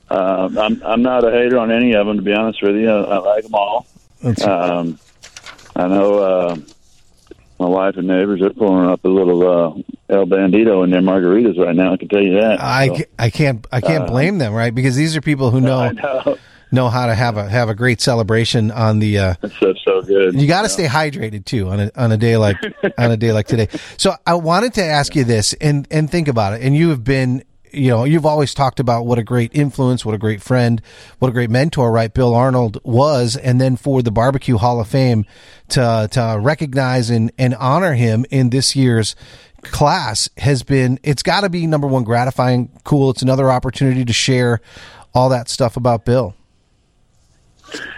uh, 0.09 0.49
I'm 0.59 0.81
I'm 0.83 1.01
not 1.01 1.23
a 1.23 1.31
hater 1.31 1.57
on 1.59 1.71
any 1.71 1.93
of 1.93 2.07
them, 2.07 2.17
to 2.17 2.23
be 2.23 2.33
honest 2.33 2.61
with 2.61 2.75
you. 2.75 2.89
I, 2.89 3.01
I 3.01 3.17
like 3.17 3.43
them 3.43 3.55
all. 3.55 3.87
Um, 4.23 4.99
I 5.75 5.87
know 5.87 6.19
uh, 6.19 6.55
my 7.59 7.67
wife 7.67 7.97
and 7.97 8.07
neighbors 8.07 8.41
are 8.41 8.49
pulling 8.51 8.89
up 8.89 9.03
a 9.05 9.07
little 9.07 9.41
uh, 9.41 10.13
El 10.13 10.25
Bandito 10.25 10.83
in 10.83 10.89
their 10.89 11.01
margaritas 11.01 11.57
right 11.57 11.75
now. 11.75 11.93
I 11.93 11.97
can 11.97 12.07
tell 12.07 12.21
you 12.21 12.39
that. 12.39 12.61
I, 12.61 12.87
so, 12.87 13.03
I 13.17 13.29
can't 13.29 13.67
I 13.71 13.81
can't 13.81 14.03
uh, 14.03 14.07
blame 14.07 14.37
them, 14.39 14.53
right? 14.53 14.73
Because 14.73 14.95
these 14.95 15.15
are 15.15 15.21
people 15.21 15.51
who 15.51 15.61
know. 15.61 15.91
know. 15.91 16.37
know 16.71 16.87
how 16.87 17.07
to 17.07 17.15
have 17.15 17.35
a 17.37 17.49
have 17.49 17.69
a 17.69 17.75
great 17.75 17.99
celebration 18.01 18.71
on 18.71 18.99
the. 18.99 19.17
Uh, 19.17 19.33
That's 19.41 19.83
so 19.83 20.01
good. 20.01 20.39
You 20.39 20.47
got 20.47 20.63
to 20.63 20.69
stay 20.69 20.85
hydrated 20.85 21.45
too 21.45 21.67
on 21.69 21.79
a 21.79 21.91
on 21.95 22.11
a 22.11 22.17
day 22.17 22.37
like 22.37 22.57
on 22.97 23.11
a 23.11 23.17
day 23.17 23.31
like 23.31 23.47
today. 23.47 23.69
So 23.97 24.13
I 24.25 24.35
wanted 24.35 24.75
to 24.75 24.83
ask 24.83 25.15
you 25.15 25.23
this 25.23 25.53
and 25.53 25.87
and 25.91 26.09
think 26.09 26.27
about 26.27 26.53
it. 26.53 26.61
And 26.61 26.75
you 26.75 26.89
have 26.89 27.03
been 27.03 27.43
you 27.71 27.89
know, 27.89 28.03
you've 28.03 28.25
always 28.25 28.53
talked 28.53 28.79
about 28.79 29.05
what 29.05 29.17
a 29.17 29.23
great 29.23 29.51
influence, 29.53 30.05
what 30.05 30.15
a 30.15 30.17
great 30.17 30.41
friend, 30.41 30.81
what 31.19 31.29
a 31.29 31.31
great 31.31 31.49
mentor, 31.49 31.91
right? 31.91 32.13
Bill 32.13 32.33
Arnold 32.33 32.79
was. 32.83 33.35
And 33.35 33.59
then 33.59 33.75
for 33.75 34.01
the 34.01 34.11
Barbecue 34.11 34.57
Hall 34.57 34.79
of 34.79 34.87
Fame 34.87 35.25
to, 35.69 36.07
to 36.11 36.37
recognize 36.39 37.09
and, 37.09 37.31
and 37.37 37.55
honor 37.55 37.93
him 37.93 38.25
in 38.29 38.49
this 38.49 38.75
year's 38.75 39.15
class 39.63 40.29
has 40.37 40.63
been, 40.63 40.99
it's 41.03 41.23
got 41.23 41.41
to 41.41 41.49
be 41.49 41.67
number 41.67 41.87
one, 41.87 42.03
gratifying, 42.03 42.71
cool. 42.83 43.09
It's 43.09 43.21
another 43.21 43.51
opportunity 43.51 44.05
to 44.05 44.13
share 44.13 44.61
all 45.13 45.29
that 45.29 45.49
stuff 45.49 45.77
about 45.77 46.05
Bill. 46.05 46.35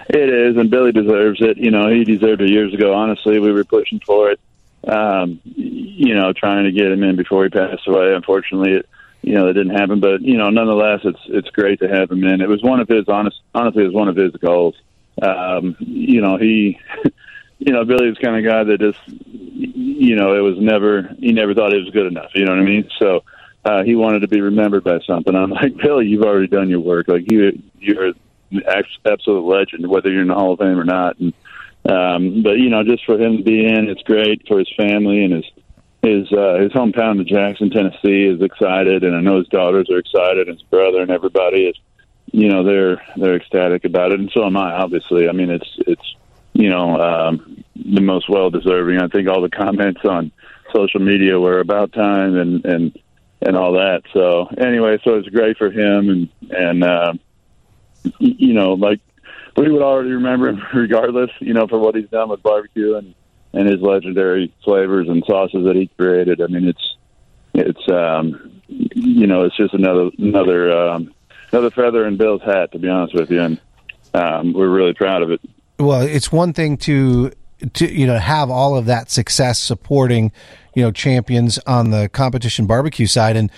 It 0.09 0.29
is, 0.29 0.57
and 0.57 0.69
Billy 0.69 0.91
deserves 0.91 1.41
it. 1.41 1.57
You 1.57 1.71
know, 1.71 1.87
he 1.89 2.03
deserved 2.03 2.41
it 2.41 2.49
years 2.49 2.73
ago. 2.73 2.93
Honestly, 2.93 3.39
we 3.39 3.51
were 3.51 3.63
pushing 3.63 4.01
for 4.05 4.31
it. 4.31 4.39
Um, 4.85 5.39
you 5.45 6.15
know, 6.15 6.33
trying 6.33 6.65
to 6.65 6.71
get 6.71 6.91
him 6.91 7.03
in 7.03 7.15
before 7.15 7.43
he 7.43 7.49
passed 7.49 7.87
away. 7.87 8.13
Unfortunately, 8.13 8.73
it, 8.73 8.89
you 9.21 9.33
know, 9.33 9.47
that 9.47 9.53
didn't 9.53 9.77
happen. 9.77 9.99
But 9.99 10.21
you 10.21 10.37
know, 10.37 10.49
nonetheless, 10.49 11.01
it's 11.03 11.19
it's 11.27 11.49
great 11.49 11.79
to 11.79 11.87
have 11.87 12.11
him 12.11 12.23
in. 12.23 12.41
It 12.41 12.49
was 12.49 12.63
one 12.63 12.79
of 12.79 12.87
his 12.87 13.07
honest, 13.07 13.39
honestly, 13.53 13.83
it 13.83 13.87
was 13.87 13.95
one 13.95 14.07
of 14.07 14.15
his 14.15 14.31
goals. 14.33 14.75
Um, 15.21 15.75
you 15.79 16.21
know, 16.21 16.37
he, 16.37 16.79
you 17.59 17.73
know, 17.73 17.85
Billy 17.85 18.09
was 18.09 18.17
kind 18.17 18.37
of 18.37 18.51
guy 18.51 18.63
that 18.63 18.79
just, 18.79 18.99
you 19.07 20.15
know, 20.15 20.35
it 20.35 20.39
was 20.41 20.57
never 20.59 21.15
he 21.19 21.31
never 21.31 21.53
thought 21.53 21.73
it 21.73 21.83
was 21.83 21.91
good 21.91 22.07
enough. 22.07 22.31
You 22.33 22.45
know 22.45 22.51
what 22.51 22.61
I 22.61 22.65
mean? 22.65 22.89
So 22.99 23.23
uh, 23.63 23.83
he 23.83 23.95
wanted 23.95 24.21
to 24.21 24.27
be 24.27 24.41
remembered 24.41 24.83
by 24.83 24.99
something. 25.05 25.35
I'm 25.35 25.51
like, 25.51 25.77
Billy, 25.77 26.07
you've 26.07 26.23
already 26.23 26.47
done 26.47 26.69
your 26.69 26.79
work. 26.79 27.07
Like 27.07 27.31
you, 27.31 27.61
you're 27.79 28.07
an 28.07 28.63
absolute 29.05 29.45
legend, 29.45 29.87
whether 29.87 30.09
you're 30.09 30.23
in 30.23 30.27
the 30.27 30.33
Hall 30.33 30.53
of 30.53 30.59
Fame 30.59 30.79
or 30.79 30.83
not. 30.83 31.19
And 31.19 31.33
um, 31.83 32.43
but 32.43 32.57
you 32.57 32.69
know, 32.69 32.83
just 32.83 33.05
for 33.05 33.19
him 33.19 33.37
to 33.37 33.43
be 33.43 33.65
in, 33.65 33.89
it's 33.89 34.03
great 34.03 34.47
for 34.47 34.59
his 34.59 34.71
family 34.77 35.23
and 35.23 35.33
his 35.33 35.45
his 36.01 36.31
uh, 36.31 36.57
his 36.59 36.71
hometown 36.71 37.19
of 37.19 37.27
Jackson, 37.27 37.69
Tennessee, 37.69 38.25
is 38.25 38.41
excited, 38.41 39.03
and 39.03 39.15
I 39.15 39.21
know 39.21 39.37
his 39.37 39.47
daughters 39.47 39.89
are 39.89 39.99
excited, 39.99 40.47
and 40.47 40.59
his 40.59 40.67
brother 40.67 41.01
and 41.01 41.11
everybody 41.11 41.67
is, 41.67 41.75
you 42.31 42.49
know, 42.49 42.63
they're 42.63 43.01
they're 43.17 43.35
ecstatic 43.35 43.85
about 43.85 44.11
it, 44.11 44.19
and 44.19 44.31
so 44.33 44.45
am 44.45 44.57
I. 44.57 44.73
Obviously, 44.73 45.29
I 45.29 45.31
mean, 45.31 45.51
it's 45.51 45.69
it's 45.79 46.15
you 46.53 46.69
know 46.69 46.99
um, 46.99 47.63
the 47.75 48.01
most 48.01 48.29
well 48.29 48.49
deserving. 48.49 48.99
I 48.99 49.07
think 49.07 49.27
all 49.27 49.41
the 49.41 49.49
comments 49.49 50.01
on 50.03 50.31
social 50.73 51.01
media 51.01 51.39
were 51.39 51.59
about 51.59 51.93
time 51.93 52.35
and 52.35 52.65
and 52.65 52.99
and 53.41 53.55
all 53.55 53.73
that. 53.73 54.01
So 54.13 54.47
anyway, 54.57 54.97
so 55.03 55.15
it's 55.15 55.29
great 55.29 55.57
for 55.57 55.69
him, 55.69 56.09
and 56.09 56.29
and 56.49 56.83
uh, 56.83 57.13
you 58.17 58.53
know, 58.53 58.73
like 58.73 59.01
we 59.55 59.71
would 59.71 59.81
already 59.81 60.11
remember 60.11 60.49
him 60.49 60.63
regardless, 60.73 61.29
you 61.39 61.53
know, 61.53 61.67
for 61.67 61.79
what 61.79 61.95
he's 61.95 62.09
done 62.09 62.29
with 62.29 62.41
barbecue 62.41 62.95
and 62.95 63.13
and 63.53 63.67
his 63.67 63.81
legendary 63.81 64.53
flavors 64.63 65.07
and 65.07 65.23
sauces 65.25 65.65
that 65.65 65.75
he 65.75 65.87
created. 65.97 66.41
I 66.41 66.47
mean, 66.47 66.67
it's 66.67 66.95
it's 67.53 67.89
um, 67.89 68.61
you 68.67 69.27
know, 69.27 69.43
it's 69.43 69.57
just 69.57 69.73
another 69.73 70.09
another 70.17 70.71
um, 70.71 71.13
another 71.51 71.71
feather 71.71 72.07
in 72.07 72.17
Bill's 72.17 72.41
hat, 72.41 72.71
to 72.71 72.79
be 72.79 72.87
honest 72.87 73.13
with 73.13 73.29
you, 73.29 73.41
and 73.41 73.61
um, 74.13 74.53
we're 74.53 74.69
really 74.69 74.93
proud 74.93 75.21
of 75.21 75.31
it. 75.31 75.41
Well, 75.79 76.01
it's 76.01 76.31
one 76.31 76.53
thing 76.53 76.77
to 76.77 77.31
to 77.73 77.91
you 77.91 78.07
know 78.07 78.17
have 78.17 78.49
all 78.49 78.75
of 78.75 78.85
that 78.85 79.09
success 79.11 79.59
supporting 79.59 80.31
you 80.75 80.81
know 80.81 80.91
champions 80.91 81.59
on 81.67 81.91
the 81.91 82.09
competition 82.09 82.65
barbecue 82.65 83.05
side 83.05 83.35
and 83.35 83.51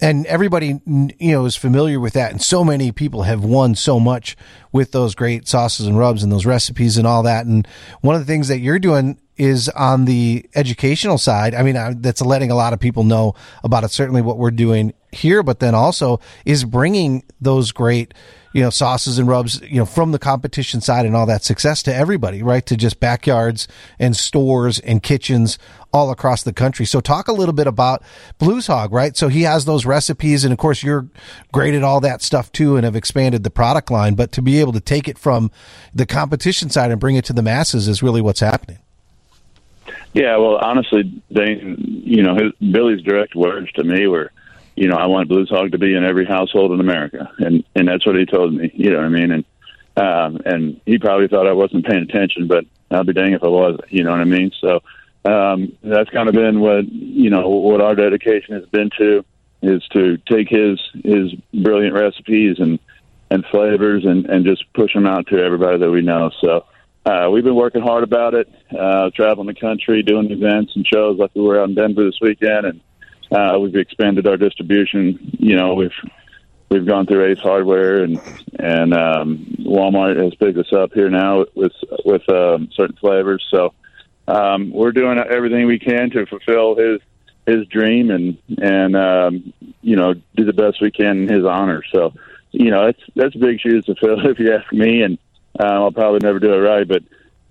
and 0.00 0.24
everybody 0.26 0.80
you 0.86 1.32
know 1.32 1.44
is 1.44 1.56
familiar 1.56 2.00
with 2.00 2.14
that 2.14 2.30
and 2.30 2.40
so 2.40 2.64
many 2.64 2.90
people 2.90 3.24
have 3.24 3.44
won 3.44 3.74
so 3.74 4.00
much 4.00 4.36
with 4.72 4.92
those 4.92 5.14
great 5.14 5.46
sauces 5.46 5.86
and 5.86 5.98
rubs 5.98 6.22
and 6.22 6.32
those 6.32 6.46
recipes 6.46 6.96
and 6.96 7.06
all 7.06 7.22
that 7.22 7.44
and 7.44 7.68
one 8.00 8.14
of 8.14 8.20
the 8.22 8.26
things 8.26 8.48
that 8.48 8.60
you're 8.60 8.78
doing 8.78 9.18
is 9.40 9.68
on 9.70 10.04
the 10.04 10.44
educational 10.54 11.16
side 11.16 11.54
i 11.54 11.62
mean 11.62 12.00
that's 12.00 12.20
letting 12.20 12.50
a 12.50 12.54
lot 12.54 12.72
of 12.72 12.78
people 12.78 13.04
know 13.04 13.34
about 13.64 13.82
it 13.82 13.90
certainly 13.90 14.20
what 14.20 14.36
we're 14.36 14.50
doing 14.50 14.92
here 15.12 15.42
but 15.42 15.60
then 15.60 15.74
also 15.74 16.20
is 16.44 16.64
bringing 16.64 17.24
those 17.40 17.72
great 17.72 18.12
you 18.52 18.62
know, 18.62 18.70
sauces 18.70 19.18
and 19.18 19.28
rubs, 19.28 19.60
you 19.62 19.76
know, 19.76 19.86
from 19.86 20.10
the 20.10 20.18
competition 20.18 20.80
side 20.80 21.06
and 21.06 21.14
all 21.14 21.26
that 21.26 21.44
success 21.44 21.82
to 21.84 21.94
everybody, 21.94 22.42
right? 22.42 22.66
To 22.66 22.76
just 22.76 22.98
backyards 22.98 23.68
and 23.98 24.16
stores 24.16 24.80
and 24.80 25.02
kitchens 25.02 25.58
all 25.92 26.10
across 26.10 26.42
the 26.42 26.52
country. 26.52 26.84
So 26.84 27.00
talk 27.00 27.28
a 27.28 27.32
little 27.32 27.52
bit 27.52 27.66
about 27.66 28.02
Blues 28.38 28.66
Hog, 28.66 28.92
right? 28.92 29.16
So 29.16 29.28
he 29.28 29.42
has 29.42 29.64
those 29.64 29.86
recipes 29.86 30.44
and 30.44 30.52
of 30.52 30.58
course 30.58 30.82
you're 30.82 31.08
great 31.52 31.74
at 31.74 31.84
all 31.84 32.00
that 32.00 32.22
stuff 32.22 32.50
too 32.50 32.76
and 32.76 32.84
have 32.84 32.96
expanded 32.96 33.44
the 33.44 33.50
product 33.50 33.90
line, 33.90 34.14
but 34.14 34.32
to 34.32 34.42
be 34.42 34.58
able 34.58 34.72
to 34.72 34.80
take 34.80 35.06
it 35.06 35.18
from 35.18 35.50
the 35.94 36.06
competition 36.06 36.70
side 36.70 36.90
and 36.90 37.00
bring 37.00 37.16
it 37.16 37.24
to 37.26 37.32
the 37.32 37.42
masses 37.42 37.86
is 37.86 38.02
really 38.02 38.20
what's 38.20 38.40
happening. 38.40 38.78
Yeah, 40.12 40.36
well, 40.38 40.56
honestly, 40.56 41.04
Dane, 41.32 41.76
you 42.04 42.22
know, 42.22 42.34
his, 42.34 42.52
Billy's 42.72 43.02
direct 43.02 43.34
words 43.34 43.70
to 43.72 43.84
me 43.84 44.06
were, 44.08 44.32
you 44.74 44.88
know, 44.88 44.96
I 44.96 45.06
want 45.06 45.28
Blues 45.28 45.50
Hog 45.50 45.72
to 45.72 45.78
be 45.78 45.94
in 45.94 46.04
every 46.04 46.24
household 46.24 46.72
in 46.72 46.80
America, 46.80 47.30
and 47.38 47.64
and 47.74 47.86
that's 47.86 48.04
what 48.06 48.16
he 48.16 48.26
told 48.26 48.54
me. 48.54 48.70
You 48.74 48.90
know 48.90 48.96
what 48.96 49.06
I 49.06 49.08
mean? 49.08 49.30
And 49.30 49.44
um, 49.96 50.40
and 50.44 50.80
he 50.86 50.98
probably 50.98 51.28
thought 51.28 51.46
I 51.46 51.52
wasn't 51.52 51.86
paying 51.86 52.02
attention, 52.02 52.48
but 52.48 52.64
I'll 52.90 53.04
be 53.04 53.12
dang 53.12 53.34
if 53.34 53.44
I 53.44 53.48
was. 53.48 53.78
You 53.88 54.02
know 54.02 54.10
what 54.10 54.20
I 54.20 54.24
mean? 54.24 54.50
So 54.60 54.80
um, 55.24 55.76
that's 55.82 56.10
kind 56.10 56.28
of 56.28 56.34
been 56.34 56.60
what 56.60 56.90
you 56.90 57.30
know 57.30 57.48
what 57.48 57.80
our 57.80 57.94
dedication 57.94 58.54
has 58.54 58.66
been 58.66 58.90
to 58.98 59.24
is 59.62 59.86
to 59.92 60.16
take 60.28 60.48
his 60.48 60.80
his 61.04 61.34
brilliant 61.54 61.94
recipes 61.94 62.58
and 62.58 62.80
and 63.30 63.44
flavors 63.46 64.04
and 64.04 64.26
and 64.26 64.44
just 64.44 64.72
push 64.72 64.92
them 64.92 65.06
out 65.06 65.28
to 65.28 65.38
everybody 65.38 65.78
that 65.78 65.90
we 65.90 66.02
know. 66.02 66.30
So. 66.40 66.64
Uh, 67.04 67.30
we've 67.32 67.44
been 67.44 67.54
working 67.54 67.80
hard 67.80 68.04
about 68.04 68.34
it, 68.34 68.48
uh, 68.78 69.10
traveling 69.14 69.46
the 69.46 69.54
country, 69.54 70.02
doing 70.02 70.30
events 70.30 70.72
and 70.76 70.86
shows 70.86 71.18
like 71.18 71.30
we 71.34 71.40
were 71.40 71.60
out 71.60 71.68
in 71.68 71.74
Denver 71.74 72.04
this 72.04 72.18
weekend, 72.20 72.66
and 72.66 72.80
uh, 73.32 73.58
we've 73.58 73.74
expanded 73.76 74.26
our 74.26 74.36
distribution. 74.36 75.36
You 75.38 75.56
know, 75.56 75.74
we've 75.74 75.94
we've 76.68 76.86
gone 76.86 77.06
through 77.06 77.24
Ace 77.26 77.38
Hardware 77.38 78.02
and 78.04 78.20
and 78.58 78.94
um, 78.94 79.56
Walmart 79.60 80.22
has 80.22 80.34
picked 80.34 80.58
us 80.58 80.72
up 80.72 80.92
here 80.92 81.08
now 81.08 81.46
with 81.54 81.72
with 82.04 82.28
um, 82.28 82.68
certain 82.74 82.96
flavors. 82.96 83.44
So 83.50 83.72
um, 84.28 84.70
we're 84.70 84.92
doing 84.92 85.18
everything 85.18 85.66
we 85.66 85.78
can 85.78 86.10
to 86.10 86.26
fulfill 86.26 86.76
his 86.76 87.00
his 87.46 87.66
dream 87.68 88.10
and 88.10 88.38
and 88.60 88.94
um, 88.94 89.52
you 89.80 89.96
know 89.96 90.14
do 90.36 90.44
the 90.44 90.52
best 90.52 90.80
we 90.80 90.90
can 90.90 91.22
in 91.22 91.28
his 91.28 91.44
honor. 91.44 91.82
So 91.92 92.12
you 92.52 92.70
know 92.70 92.86
that's 92.86 93.02
that's 93.16 93.34
big 93.34 93.60
shoes 93.60 93.86
to 93.86 93.94
fill 93.94 94.20
if 94.26 94.38
you 94.38 94.52
ask 94.52 94.70
me, 94.72 95.02
and 95.02 95.18
uh, 95.58 95.64
I'll 95.64 95.92
probably 95.92 96.20
never 96.22 96.38
do 96.38 96.52
it 96.52 96.58
right, 96.58 96.86
but 96.86 97.02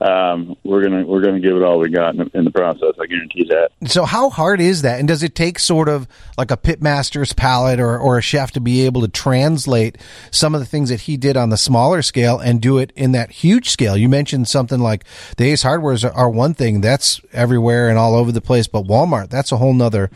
um, 0.02 0.56
we're 0.64 0.82
gonna 0.82 1.06
we're 1.06 1.22
gonna 1.22 1.42
give 1.42 1.58
it 1.58 1.62
all 1.62 1.78
we 1.78 1.90
got 1.90 2.16
in 2.16 2.20
the, 2.20 2.38
in 2.38 2.46
the, 2.46 2.52
process. 2.52 2.94
I 3.02 3.06
guarantee 3.06 3.50
that. 3.50 3.72
So, 3.92 4.06
how 4.06 4.30
hard 4.30 4.62
is 4.62 4.82
that? 4.84 4.98
And 5.00 5.08
does 5.10 5.24
it 5.24 5.36
take 5.36 5.60
sort 5.60 5.90
of 5.90 6.08
like 6.38 6.52
a 6.52 6.58
pitmaster's 6.58 7.34
palate 7.34 7.82
or 7.82 8.00
or 8.00 8.18
a 8.18 8.22
chef 8.22 8.52
to 8.52 8.62
be 8.62 8.86
able 8.86 9.02
to 9.02 9.10
translate 9.10 9.98
some 10.32 10.56
of 10.56 10.62
the 10.62 10.66
things 10.66 10.88
that 10.88 11.02
he 11.02 11.18
did 11.18 11.36
on 11.36 11.50
the 11.50 11.58
smaller 11.58 12.02
scale 12.02 12.40
and 12.40 12.62
do 12.62 12.78
it 12.78 12.94
in 12.96 13.12
that 13.12 13.30
huge 13.30 13.70
scale? 13.70 13.98
You 13.98 14.08
mentioned 14.08 14.48
something 14.48 14.80
like 14.80 15.04
the 15.36 15.52
Ace 15.52 15.66
Hardwares 15.66 16.10
are, 16.10 16.14
are 16.14 16.30
one 16.30 16.54
thing 16.54 16.80
that's 16.80 17.20
everywhere 17.34 17.90
and 17.90 17.98
all 17.98 18.16
over 18.16 18.32
the 18.32 18.42
place, 18.42 18.68
but 18.68 18.86
Walmart 18.86 19.30
that's 19.30 19.52
a 19.52 19.58
whole 19.58 19.74
nother 19.74 20.10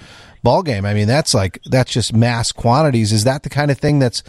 ball 0.43 0.63
game. 0.63 0.85
I 0.85 0.93
mean, 0.93 1.07
that's 1.07 1.33
like 1.33 1.59
that's 1.65 1.91
just 1.91 2.13
mass 2.13 2.53
quantities. 2.53 3.11
Is 3.11 3.25
that 3.25 3.43
the 3.43 3.49
kind 3.49 3.69
of 3.69 3.77
thing 3.77 3.99
that's 3.99 4.23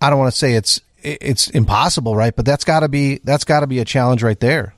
I 0.00 0.08
don't 0.08 0.18
want 0.18 0.32
to 0.32 0.38
say 0.38 0.54
it's 0.54 0.80
it's 1.04 1.50
impossible, 1.50 2.16
right? 2.16 2.34
But 2.34 2.46
that's 2.46 2.64
got 2.64 2.80
to 2.80 2.88
be 2.88 3.20
that's 3.24 3.44
got 3.44 3.60
to 3.60 3.66
be 3.66 3.78
a 3.78 3.84
challenge 3.84 4.22
right 4.22 4.38
there. 4.40 4.74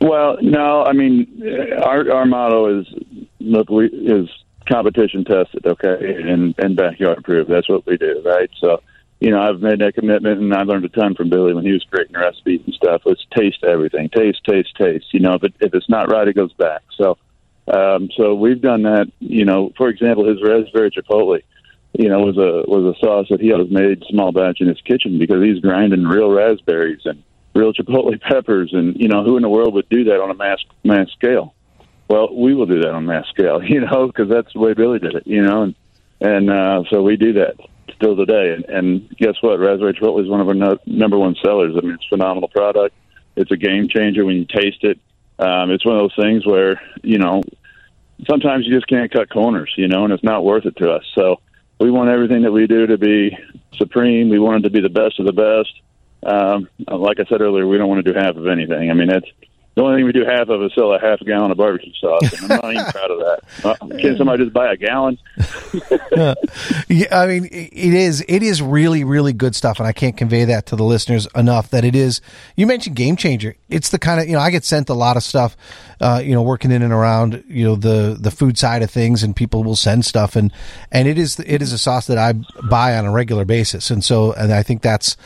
Well, 0.00 0.38
no, 0.40 0.82
I 0.84 0.92
mean, 0.92 1.42
our 1.82 2.10
our 2.12 2.26
motto 2.26 2.80
is 2.80 2.86
look, 3.38 3.68
is 3.70 4.28
competition 4.68 5.24
tested, 5.24 5.66
okay, 5.66 5.96
and 6.26 6.54
and 6.58 6.76
backyard 6.76 7.22
proof. 7.24 7.48
That's 7.48 7.68
what 7.68 7.86
we 7.86 7.96
do, 7.96 8.22
right? 8.24 8.50
So, 8.60 8.82
you 9.20 9.30
know, 9.30 9.40
I've 9.40 9.60
made 9.60 9.80
that 9.80 9.94
commitment, 9.94 10.40
and 10.40 10.52
I 10.52 10.62
learned 10.62 10.84
a 10.84 10.88
ton 10.88 11.14
from 11.14 11.30
Billy 11.30 11.54
when 11.54 11.64
he 11.64 11.72
was 11.72 11.84
creating 11.88 12.16
recipes 12.16 12.62
and 12.64 12.74
stuff. 12.74 13.02
Let's 13.04 13.24
taste 13.36 13.62
everything, 13.62 14.08
taste, 14.08 14.40
taste, 14.44 14.74
taste. 14.76 15.06
You 15.12 15.20
know, 15.20 15.34
if 15.34 15.44
it 15.44 15.54
if 15.60 15.74
it's 15.74 15.88
not 15.88 16.10
right, 16.10 16.26
it 16.26 16.34
goes 16.34 16.52
back. 16.54 16.82
So, 16.96 17.18
um, 17.72 18.08
so 18.16 18.34
we've 18.34 18.60
done 18.60 18.82
that. 18.82 19.06
You 19.20 19.44
know, 19.44 19.72
for 19.76 19.88
example, 19.88 20.28
his 20.28 20.42
raspberry 20.42 20.90
chipotle, 20.90 21.42
you 21.92 22.08
know, 22.08 22.20
was 22.20 22.38
a 22.38 22.68
was 22.68 22.94
a 22.94 22.98
sauce 23.04 23.26
that 23.30 23.40
he 23.40 23.48
has 23.48 23.70
made 23.70 24.02
small 24.08 24.32
batch 24.32 24.60
in 24.60 24.68
his 24.68 24.80
kitchen 24.80 25.18
because 25.18 25.42
he's 25.42 25.60
grinding 25.60 26.04
real 26.04 26.30
raspberries 26.30 27.02
and 27.04 27.22
real 27.54 27.72
chipotle 27.72 28.18
peppers, 28.28 28.70
and 28.72 28.96
you 28.96 29.08
know 29.08 29.24
who 29.24 29.36
in 29.36 29.42
the 29.42 29.48
world 29.48 29.74
would 29.74 29.88
do 29.88 30.04
that 30.04 30.20
on 30.20 30.30
a 30.30 30.34
mass 30.34 30.58
mass 30.84 31.08
scale? 31.10 31.54
Well, 32.08 32.34
we 32.34 32.54
will 32.54 32.66
do 32.66 32.80
that 32.80 32.90
on 32.90 33.06
mass 33.06 33.26
scale, 33.28 33.62
you 33.64 33.80
know, 33.80 34.06
because 34.06 34.28
that's 34.28 34.52
the 34.52 34.58
way 34.58 34.74
Billy 34.74 34.98
did 34.98 35.14
it, 35.14 35.26
you 35.26 35.42
know, 35.42 35.62
and 35.62 35.74
and 36.20 36.50
uh, 36.50 36.84
so 36.90 37.02
we 37.02 37.16
do 37.16 37.34
that 37.34 37.56
still 37.94 38.16
today. 38.16 38.54
And, 38.54 38.64
and 38.64 39.16
guess 39.16 39.34
what? 39.40 39.58
Raspberry 39.58 39.94
Chipotle 39.94 40.22
is 40.22 40.28
one 40.28 40.40
of 40.40 40.48
our 40.48 40.54
no, 40.54 40.78
number 40.86 41.18
one 41.18 41.36
sellers. 41.44 41.74
I 41.76 41.80
mean, 41.80 41.94
it's 41.94 42.04
a 42.06 42.16
phenomenal 42.16 42.48
product. 42.48 42.94
It's 43.36 43.50
a 43.50 43.56
game 43.56 43.88
changer 43.88 44.24
when 44.24 44.36
you 44.36 44.44
taste 44.44 44.84
it. 44.84 44.98
Um, 45.38 45.70
it's 45.70 45.84
one 45.84 45.96
of 45.96 46.02
those 46.02 46.24
things 46.24 46.46
where 46.46 46.80
you 47.02 47.18
know 47.18 47.42
sometimes 48.28 48.66
you 48.66 48.74
just 48.74 48.86
can't 48.86 49.12
cut 49.12 49.30
corners, 49.30 49.72
you 49.76 49.88
know, 49.88 50.04
and 50.04 50.12
it's 50.12 50.24
not 50.24 50.44
worth 50.44 50.64
it 50.64 50.76
to 50.76 50.90
us. 50.90 51.04
So 51.14 51.40
we 51.82 51.90
want 51.90 52.08
everything 52.08 52.42
that 52.42 52.52
we 52.52 52.66
do 52.66 52.86
to 52.86 52.98
be 52.98 53.36
supreme. 53.74 54.28
We 54.28 54.38
want 54.38 54.60
it 54.60 54.68
to 54.68 54.70
be 54.70 54.80
the 54.80 54.88
best 54.88 55.18
of 55.18 55.26
the 55.26 55.32
best 55.32 55.72
um, 56.24 56.68
like 56.88 57.18
I 57.18 57.24
said 57.24 57.40
earlier, 57.40 57.66
we 57.66 57.78
don't 57.78 57.88
want 57.88 58.04
to 58.04 58.12
do 58.12 58.18
half 58.18 58.36
of 58.36 58.46
anything. 58.46 58.90
I 58.90 58.94
mean, 58.94 59.08
that's 59.08 59.26
the 59.74 59.82
only 59.82 59.96
thing 59.96 60.04
we 60.04 60.12
do 60.12 60.24
half 60.24 60.48
of 60.50 60.62
is 60.62 60.72
sell 60.74 60.92
a 60.92 61.00
half 61.00 61.20
a 61.22 61.24
gallon 61.24 61.50
of 61.50 61.56
barbecue 61.56 61.92
sauce, 61.94 62.30
and 62.42 62.52
I'm 62.52 62.60
not 62.60 62.72
even 62.72 62.84
proud 62.92 63.10
of 63.10 63.18
that. 63.18 63.38
Uh, 63.62 63.74
can 63.98 64.16
somebody 64.16 64.42
just 64.42 64.52
buy 64.52 64.72
a 64.72 64.76
gallon? 64.76 65.16
yeah, 66.88 67.06
I 67.12 67.26
mean, 67.26 67.44
it 67.44 67.94
is 67.94 68.24
it 68.26 68.42
is 68.42 68.60
really 68.60 69.04
really 69.04 69.32
good 69.32 69.54
stuff, 69.54 69.78
and 69.78 69.86
I 69.86 69.92
can't 69.92 70.16
convey 70.16 70.44
that 70.46 70.66
to 70.66 70.76
the 70.76 70.82
listeners 70.82 71.28
enough. 71.36 71.70
That 71.70 71.84
it 71.84 71.94
is. 71.94 72.20
You 72.56 72.66
mentioned 72.66 72.96
game 72.96 73.14
changer. 73.14 73.54
It's 73.68 73.90
the 73.90 73.98
kind 73.98 74.20
of 74.20 74.26
you 74.26 74.32
know 74.32 74.40
I 74.40 74.50
get 74.50 74.64
sent 74.64 74.88
a 74.88 74.94
lot 74.94 75.16
of 75.16 75.22
stuff, 75.22 75.56
uh, 76.00 76.20
you 76.24 76.34
know, 76.34 76.42
working 76.42 76.72
in 76.72 76.82
and 76.82 76.92
around 76.92 77.44
you 77.46 77.64
know 77.64 77.76
the 77.76 78.16
the 78.18 78.30
food 78.30 78.58
side 78.58 78.82
of 78.82 78.90
things, 78.90 79.22
and 79.22 79.36
people 79.36 79.62
will 79.62 79.76
send 79.76 80.04
stuff, 80.04 80.34
and 80.34 80.52
and 80.90 81.06
it 81.06 81.18
is 81.18 81.38
it 81.40 81.62
is 81.62 81.72
a 81.72 81.78
sauce 81.78 82.06
that 82.08 82.18
I 82.18 82.32
buy 82.68 82.96
on 82.96 83.04
a 83.04 83.12
regular 83.12 83.44
basis, 83.44 83.90
and 83.90 84.02
so 84.02 84.32
and 84.32 84.52
I 84.52 84.62
think 84.62 84.82
that's 84.82 85.16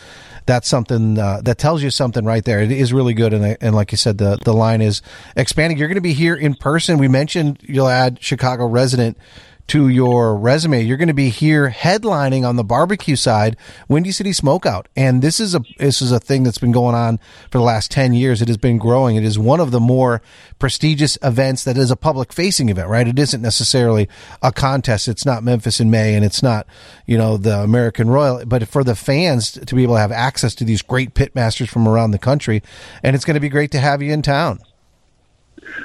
that's 0.47 0.69
something 0.69 1.19
uh, 1.19 1.41
that 1.43 1.59
tells 1.59 1.83
you 1.83 1.91
something 1.91 2.25
right 2.25 2.45
there. 2.45 2.61
It 2.61 2.73
is 2.73 2.93
really 2.93 3.15
good, 3.15 3.33
and 3.33 3.57
and 3.61 3.75
like 3.75 3.93
you 3.93 3.99
said, 3.99 4.19
the 4.19 4.39
the 4.45 4.55
line 4.55 4.81
is 4.81 5.03
expanding. 5.37 5.79
You're 5.79 5.89
going 5.89 5.97
to 5.97 6.01
be 6.01 6.15
here 6.15 6.35
in 6.35 6.55
person. 6.55 6.99
We 6.99 7.09
mentioned 7.09 7.59
you'll 7.63 7.89
add 7.89 8.23
Chicago 8.23 8.67
resident 8.67 9.19
to 9.69 9.89
your 9.89 10.37
resume. 10.37 10.83
You're 10.83 10.97
going 10.97 11.09
to 11.09 11.15
be 11.15 11.29
here 11.29 11.71
headlining 11.71 12.47
on 12.47 12.57
the 12.57 12.65
barbecue 12.65 13.17
side, 13.17 13.57
Windy 13.89 14.13
City 14.13 14.31
Smokeout. 14.31 14.87
And 14.97 15.23
this 15.23 15.41
is 15.41 15.55
a, 15.55 15.61
this 15.79 16.01
is 16.01 16.13
a 16.13 16.21
thing 16.21 16.45
that's 16.45 16.59
been 16.59 16.73
going 16.73 16.95
on 16.95 17.19
for 17.51 17.59
the 17.59 17.65
last 17.65 17.91
10 17.91 18.15
years. 18.15 18.41
It 18.41 18.49
has 18.49 18.57
been 18.57 18.79
growing. 18.79 19.17
It 19.17 19.25
is 19.25 19.39
one 19.39 19.61
of 19.61 19.73
the 19.73 19.81
more 19.81 20.23
prestigious 20.59 21.19
events 21.23 21.65
that 21.65 21.77
is 21.77 21.91
a 21.91 21.97
public 21.97 22.33
facing 22.33 22.69
event, 22.69 22.89
right? 22.89 23.09
It 23.09 23.19
isn't 23.19 23.43
necessarily 23.43 24.09
a 24.43 24.53
contest. 24.53 25.09
It's 25.09 25.27
not 25.27 25.43
Memphis 25.43 25.81
in 25.81 25.91
May 25.91 26.15
and 26.15 26.25
it's 26.25 26.43
not, 26.43 26.67
you 27.05 27.19
know, 27.19 27.37
the 27.37 27.61
American 27.61 28.09
Royal, 28.09 28.45
but 28.47 28.69
for 28.69 28.85
the 28.85 28.95
fans 28.95 29.53
to 29.53 29.75
be 29.75 29.83
able 29.83 29.97
to 29.97 30.01
have 30.01 30.13
access 30.13 30.55
to 30.57 30.65
these 30.65 30.83
great 30.83 31.15
pitmasters 31.15 31.69
from 31.69 31.89
around 31.89 32.13
the 32.13 32.19
country. 32.19 32.63
And 33.03 33.17
it's 33.17 33.25
going 33.25 33.35
to 33.35 33.41
be 33.41 33.49
great 33.49 33.73
to 33.73 33.81
have 33.81 34.01
you 34.01 34.13
in 34.13 34.23
town. 34.23 34.61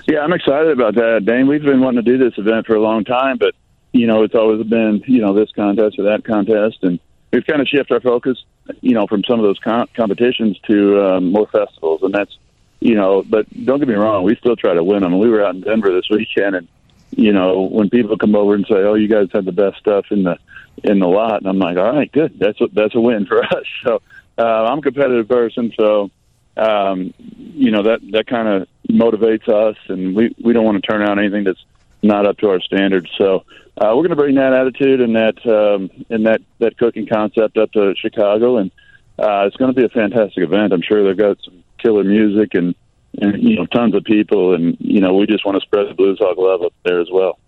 Yeah, 0.08 0.20
I'm 0.20 0.34
excited 0.34 0.72
about 0.72 0.96
that, 0.96 1.24
Dane. 1.26 1.48
We've 1.48 1.62
been 1.62 1.82
wanting 1.82 2.04
to 2.04 2.18
do 2.18 2.24
this 2.24 2.38
event 2.38 2.66
for 2.66 2.76
a 2.76 2.82
long 2.82 3.04
time, 3.04 3.38
but 3.38 3.56
you 3.94 4.08
know, 4.08 4.24
it's 4.24 4.36
always 4.36 4.66
been 4.68 5.04
you 5.08 5.22
know 5.22 5.34
this 5.34 5.52
contest 5.52 6.00
or 6.00 6.04
that 6.04 6.24
contest, 6.24 6.80
and 6.84 7.00
we've 7.32 7.46
kind 7.46 7.62
of 7.62 7.68
shifted 7.68 7.94
our 7.94 8.02
focus, 8.02 8.44
you 8.82 8.94
know, 8.94 9.08
from 9.08 9.24
some 9.24 9.40
of 9.40 9.44
those 9.44 9.60
com- 9.60 9.90
competitions 9.96 10.60
to 10.68 11.04
um, 11.04 11.32
more 11.32 11.48
festivals, 11.48 12.02
and 12.04 12.14
that's 12.14 12.38
you 12.80 12.96
know. 12.96 13.24
But 13.24 13.48
don't 13.66 13.80
get 13.80 13.88
me 13.88 13.96
wrong, 13.96 14.24
we 14.24 14.36
still 14.36 14.56
try 14.56 14.74
to 14.74 14.84
win 14.84 15.04
them. 15.04 15.18
We 15.20 15.30
were 15.30 15.44
out 15.44 15.56
in 15.56 15.62
Denver 15.62 15.94
this 15.94 16.08
weekend, 16.10 16.56
and 16.56 16.68
you 17.12 17.34
know, 17.34 17.62
when 17.62 17.90
people 17.90 18.18
come 18.18 18.36
over 18.36 18.56
and 18.56 18.66
say, 18.66 18.76
"Oh, 18.76 18.96
you 18.96 19.08
guys 19.08 19.28
had 19.34 19.46
the 19.46 19.52
best 19.52 19.78
stuff 19.78 20.06
in 20.12 20.24
the 20.24 20.38
in 20.84 21.00
the 21.00 21.08
lot," 21.08 21.42
and 21.42 21.48
I'm 21.48 21.60
like, 21.60 21.78
"All 21.78 21.92
right, 21.92 22.12
good. 22.12 22.38
That's 22.40 22.60
a, 22.62 22.68
that's 22.72 22.96
a 22.96 23.02
win 23.02 23.26
for 23.26 23.44
us." 23.44 23.66
So 23.84 24.02
uh, 24.38 24.66
I'm 24.66 24.80
a 24.80 24.82
competitive 24.82 25.28
person, 25.28 25.74
so 25.78 26.12
um, 26.56 27.14
you 27.18 27.72
know 27.72 27.84
that 27.84 28.00
that 28.12 28.28
kind 28.28 28.48
of 28.48 28.68
motivates 28.90 29.48
us, 29.50 29.78
and 29.90 30.16
we 30.16 30.36
we 30.42 30.54
don't 30.54 30.66
want 30.66 30.82
to 30.82 30.90
turn 30.90 31.02
out 31.02 31.20
anything 31.20 31.44
that's 31.44 31.64
not 32.02 32.26
up 32.26 32.38
to 32.40 32.50
our 32.50 32.60
standards. 32.62 33.10
So 33.18 33.44
uh, 33.78 33.94
we're 33.96 34.04
going 34.04 34.10
to 34.10 34.16
bring 34.16 34.36
that 34.36 34.54
attitude 34.54 35.02
and 35.02 35.16
that 35.16 35.46
um, 35.46 35.90
and 36.10 36.26
that 36.26 36.42
that 36.60 36.78
cooking 36.78 37.08
concept 37.08 37.58
up 37.58 37.72
to 37.74 37.94
Chicago, 37.96 38.58
and 38.58 38.72
uh, 39.20 39.46
it's 39.48 39.58
going 39.58 39.74
to 39.74 39.80
be 39.80 39.86
a 39.86 39.90
fantastic 39.90 40.44
event. 40.44 40.74
I'm 40.74 40.82
sure 40.82 41.04
they've 41.04 41.18
got 41.18 41.38
some 41.44 41.64
killer 41.80 42.04
music 42.04 42.54
and 42.54 42.76
and 43.20 43.42
you 43.42 43.56
know 43.56 43.66
tons 43.66 43.96
of 43.96 44.04
people, 44.04 44.54
and 44.54 44.78
you 44.80 45.02
know 45.02 45.14
we 45.14 45.26
just 45.26 45.46
want 45.46 45.60
to 45.60 45.66
spread 45.66 45.90
the 45.90 45.94
Blues 45.94 46.20
Hog 46.22 46.38
love 46.38 46.62
up 46.62 46.74
there 46.84 47.00
as 47.00 47.10
well. 47.12 47.40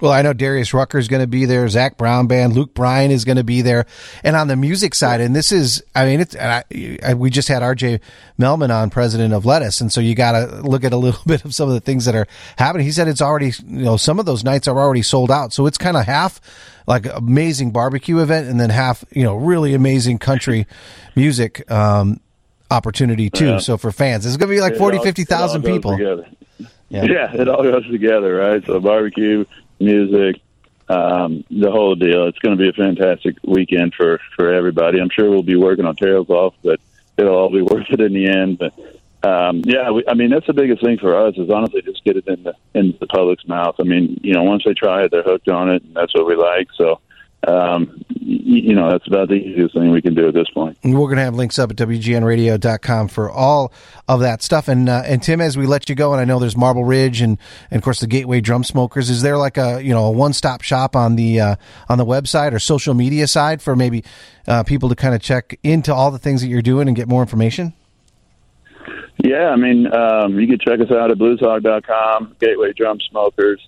Well, 0.00 0.12
I 0.12 0.22
know 0.22 0.32
Darius 0.32 0.72
Rucker 0.72 0.98
is 0.98 1.08
going 1.08 1.20
to 1.20 1.26
be 1.26 1.44
there. 1.44 1.68
Zac 1.68 1.96
Brown 1.96 2.26
Band, 2.26 2.54
Luke 2.54 2.74
Bryan 2.74 3.10
is 3.10 3.24
going 3.24 3.36
to 3.36 3.44
be 3.44 3.62
there, 3.62 3.86
and 4.24 4.36
on 4.36 4.48
the 4.48 4.56
music 4.56 4.94
side, 4.94 5.20
and 5.20 5.36
this 5.36 5.52
is, 5.52 5.82
I 5.94 6.06
mean, 6.06 6.20
it's. 6.20 6.36
I, 6.36 6.64
I, 7.04 7.14
we 7.14 7.30
just 7.30 7.48
had 7.48 7.62
R.J. 7.62 8.00
Melman 8.38 8.74
on, 8.74 8.90
president 8.90 9.34
of 9.34 9.44
Lettuce, 9.44 9.80
and 9.80 9.92
so 9.92 10.00
you 10.00 10.14
got 10.14 10.32
to 10.32 10.62
look 10.62 10.84
at 10.84 10.92
a 10.92 10.96
little 10.98 11.22
bit 11.26 11.44
of 11.44 11.54
some 11.54 11.68
of 11.68 11.74
the 11.74 11.80
things 11.80 12.06
that 12.06 12.14
are 12.14 12.26
happening. 12.56 12.86
He 12.86 12.92
said 12.92 13.08
it's 13.08 13.22
already, 13.22 13.52
you 13.66 13.84
know, 13.84 13.96
some 13.96 14.18
of 14.18 14.26
those 14.26 14.44
nights 14.44 14.68
are 14.68 14.78
already 14.78 15.02
sold 15.02 15.30
out, 15.30 15.52
so 15.52 15.66
it's 15.66 15.78
kind 15.78 15.96
of 15.96 16.06
half 16.06 16.40
like 16.86 17.06
amazing 17.06 17.70
barbecue 17.70 18.18
event, 18.18 18.48
and 18.48 18.58
then 18.58 18.70
half, 18.70 19.04
you 19.10 19.22
know, 19.22 19.36
really 19.36 19.74
amazing 19.74 20.18
country 20.18 20.66
music. 21.14 21.70
Um, 21.70 22.20
opportunity 22.70 23.30
too. 23.30 23.46
Yeah. 23.46 23.58
So 23.58 23.76
for 23.76 23.90
fans, 23.92 24.24
it's 24.24 24.36
going 24.36 24.48
to 24.48 24.54
be 24.54 24.60
like 24.60 24.76
40, 24.76 25.00
50,000 25.00 25.62
people. 25.64 25.98
Yeah. 26.88 27.04
yeah, 27.04 27.34
it 27.34 27.48
all 27.48 27.62
goes 27.62 27.86
together, 27.88 28.36
right? 28.36 28.64
So 28.64 28.80
barbecue, 28.80 29.44
music, 29.80 30.40
um, 30.88 31.44
the 31.50 31.70
whole 31.70 31.94
deal. 31.94 32.26
It's 32.26 32.38
going 32.38 32.56
to 32.56 32.62
be 32.62 32.68
a 32.68 32.72
fantastic 32.72 33.36
weekend 33.44 33.94
for 33.94 34.20
for 34.36 34.52
everybody. 34.52 35.00
I'm 35.00 35.10
sure 35.10 35.30
we'll 35.30 35.42
be 35.42 35.56
working 35.56 35.84
on 35.84 35.96
tails 35.96 36.28
off, 36.30 36.54
but 36.62 36.80
it'll 37.16 37.34
all 37.34 37.50
be 37.50 37.62
worth 37.72 37.90
it 37.90 38.00
in 38.00 38.12
the 38.12 38.28
end. 38.28 38.58
But 38.58 38.74
um, 39.22 39.62
yeah, 39.64 39.90
we, 39.90 40.04
I 40.08 40.14
mean 40.14 40.30
that's 40.30 40.46
the 40.46 40.52
biggest 40.52 40.82
thing 40.82 40.98
for 40.98 41.14
us 41.14 41.36
is 41.36 41.50
honestly 41.50 41.82
just 41.82 42.04
get 42.04 42.16
it 42.16 42.26
in 42.26 42.42
the 42.42 42.54
in 42.74 42.96
the 42.98 43.06
public's 43.06 43.46
mouth. 43.46 43.76
I 43.78 43.84
mean, 43.84 44.20
you 44.22 44.34
know, 44.34 44.42
once 44.42 44.64
they 44.64 44.74
try 44.74 45.04
it, 45.04 45.10
they're 45.10 45.22
hooked 45.22 45.48
on 45.48 45.70
it, 45.70 45.82
and 45.82 45.94
that's 45.94 46.14
what 46.14 46.26
we 46.26 46.36
like. 46.36 46.68
So 46.76 47.00
um, 47.48 48.04
you 48.10 48.74
know, 48.74 48.90
that's 48.90 49.06
about 49.06 49.28
the 49.28 49.34
easiest 49.34 49.74
thing 49.74 49.90
we 49.90 50.02
can 50.02 50.14
do 50.14 50.28
at 50.28 50.34
this 50.34 50.48
point. 50.50 50.76
And 50.82 50.94
we're 50.94 51.06
going 51.06 51.16
to 51.16 51.22
have 51.22 51.34
links 51.34 51.58
up 51.58 51.70
at 51.70 51.76
WGNradio.com 51.76 53.08
for 53.08 53.30
all 53.30 53.72
of 54.08 54.20
that 54.20 54.42
stuff. 54.42 54.68
And, 54.68 54.88
uh, 54.88 55.02
and 55.06 55.22
Tim, 55.22 55.40
as 55.40 55.56
we 55.56 55.66
let 55.66 55.88
you 55.88 55.94
go, 55.94 56.12
and 56.12 56.20
I 56.20 56.24
know 56.24 56.38
there's 56.38 56.56
Marble 56.56 56.84
Ridge 56.84 57.22
and, 57.22 57.38
and 57.70 57.78
of 57.78 57.84
course 57.84 58.00
the 58.00 58.06
Gateway 58.06 58.40
Drum 58.40 58.62
Smokers, 58.62 59.08
is 59.08 59.22
there 59.22 59.38
like 59.38 59.56
a, 59.56 59.82
you 59.82 59.94
know, 59.94 60.04
a 60.04 60.10
one-stop 60.10 60.60
shop 60.60 60.94
on 60.94 61.16
the, 61.16 61.40
uh, 61.40 61.56
on 61.88 61.96
the 61.96 62.04
website 62.04 62.52
or 62.52 62.58
social 62.58 62.92
media 62.92 63.26
side 63.26 63.62
for 63.62 63.74
maybe, 63.74 64.04
uh, 64.46 64.62
people 64.62 64.88
to 64.90 64.94
kind 64.94 65.14
of 65.14 65.22
check 65.22 65.58
into 65.62 65.94
all 65.94 66.10
the 66.10 66.18
things 66.18 66.42
that 66.42 66.48
you're 66.48 66.62
doing 66.62 66.88
and 66.88 66.96
get 66.96 67.08
more 67.08 67.22
information? 67.22 67.72
Yeah, 69.22 69.48
I 69.48 69.56
mean, 69.56 69.86
um, 69.92 70.38
you 70.38 70.46
can 70.46 70.58
check 70.58 70.80
us 70.80 70.90
out 70.90 71.10
at 71.10 71.18
blueshog.com, 71.18 72.36
Gateway 72.38 72.72
Drum 72.74 72.98
Smokers 73.10 73.60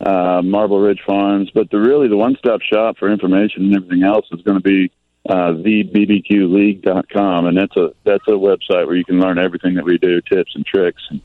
uh, 0.00 0.42
Marble 0.42 0.80
Ridge 0.80 1.02
Farms. 1.06 1.50
But 1.54 1.70
the 1.70 1.78
really 1.78 2.08
the 2.08 2.16
one 2.16 2.36
stop 2.38 2.60
shop 2.62 2.96
for 2.98 3.10
information 3.10 3.64
and 3.64 3.76
everything 3.76 4.02
else 4.02 4.26
is 4.32 4.42
going 4.42 4.60
to 4.60 4.62
be 4.62 4.90
uh, 5.28 5.52
thebbqleague.com, 5.52 7.46
and 7.46 7.56
that's 7.56 7.76
a 7.76 7.92
that's 8.04 8.26
a 8.28 8.32
website 8.32 8.86
where 8.86 8.96
you 8.96 9.04
can 9.04 9.20
learn 9.20 9.38
everything 9.38 9.74
that 9.74 9.84
we 9.84 9.98
do, 9.98 10.20
tips 10.22 10.54
and 10.54 10.64
tricks 10.64 11.02
and, 11.10 11.20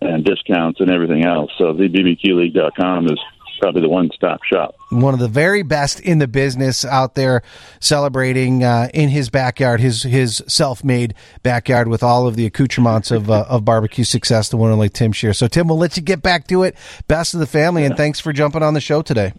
and 0.00 0.24
discounts 0.24 0.80
and 0.80 0.90
everything 0.90 1.24
else. 1.24 1.50
So 1.56 1.72
thebbqleague.com 1.72 3.06
is 3.06 3.18
probably 3.58 3.82
the 3.82 3.88
one 3.88 4.10
stop 4.14 4.42
shop. 4.44 4.74
One 4.90 5.14
of 5.14 5.20
the 5.20 5.28
very 5.28 5.62
best 5.62 6.00
in 6.00 6.18
the 6.18 6.28
business 6.28 6.84
out 6.84 7.14
there, 7.14 7.42
celebrating 7.80 8.62
uh, 8.62 8.88
in 8.94 9.08
his 9.08 9.30
backyard, 9.30 9.80
his 9.80 10.02
his 10.02 10.42
self 10.46 10.84
made 10.84 11.14
backyard 11.42 11.88
with 11.88 12.02
all 12.02 12.26
of 12.26 12.36
the 12.36 12.46
accoutrements 12.46 13.10
of 13.10 13.30
uh, 13.30 13.46
of 13.48 13.64
barbecue 13.64 14.04
success. 14.04 14.48
The 14.48 14.56
one 14.56 14.70
and 14.70 14.74
only 14.74 14.88
Tim 14.88 15.12
Scheer. 15.12 15.32
So 15.32 15.48
Tim, 15.48 15.68
we'll 15.68 15.78
let 15.78 15.96
you 15.96 16.02
get 16.02 16.22
back 16.22 16.46
to 16.48 16.62
it. 16.62 16.76
Best 17.08 17.34
of 17.34 17.40
the 17.40 17.46
family, 17.46 17.84
and 17.84 17.96
thanks 17.96 18.20
for 18.20 18.32
jumping 18.32 18.62
on 18.62 18.74
the 18.74 18.80
show 18.80 19.02
today. 19.02 19.32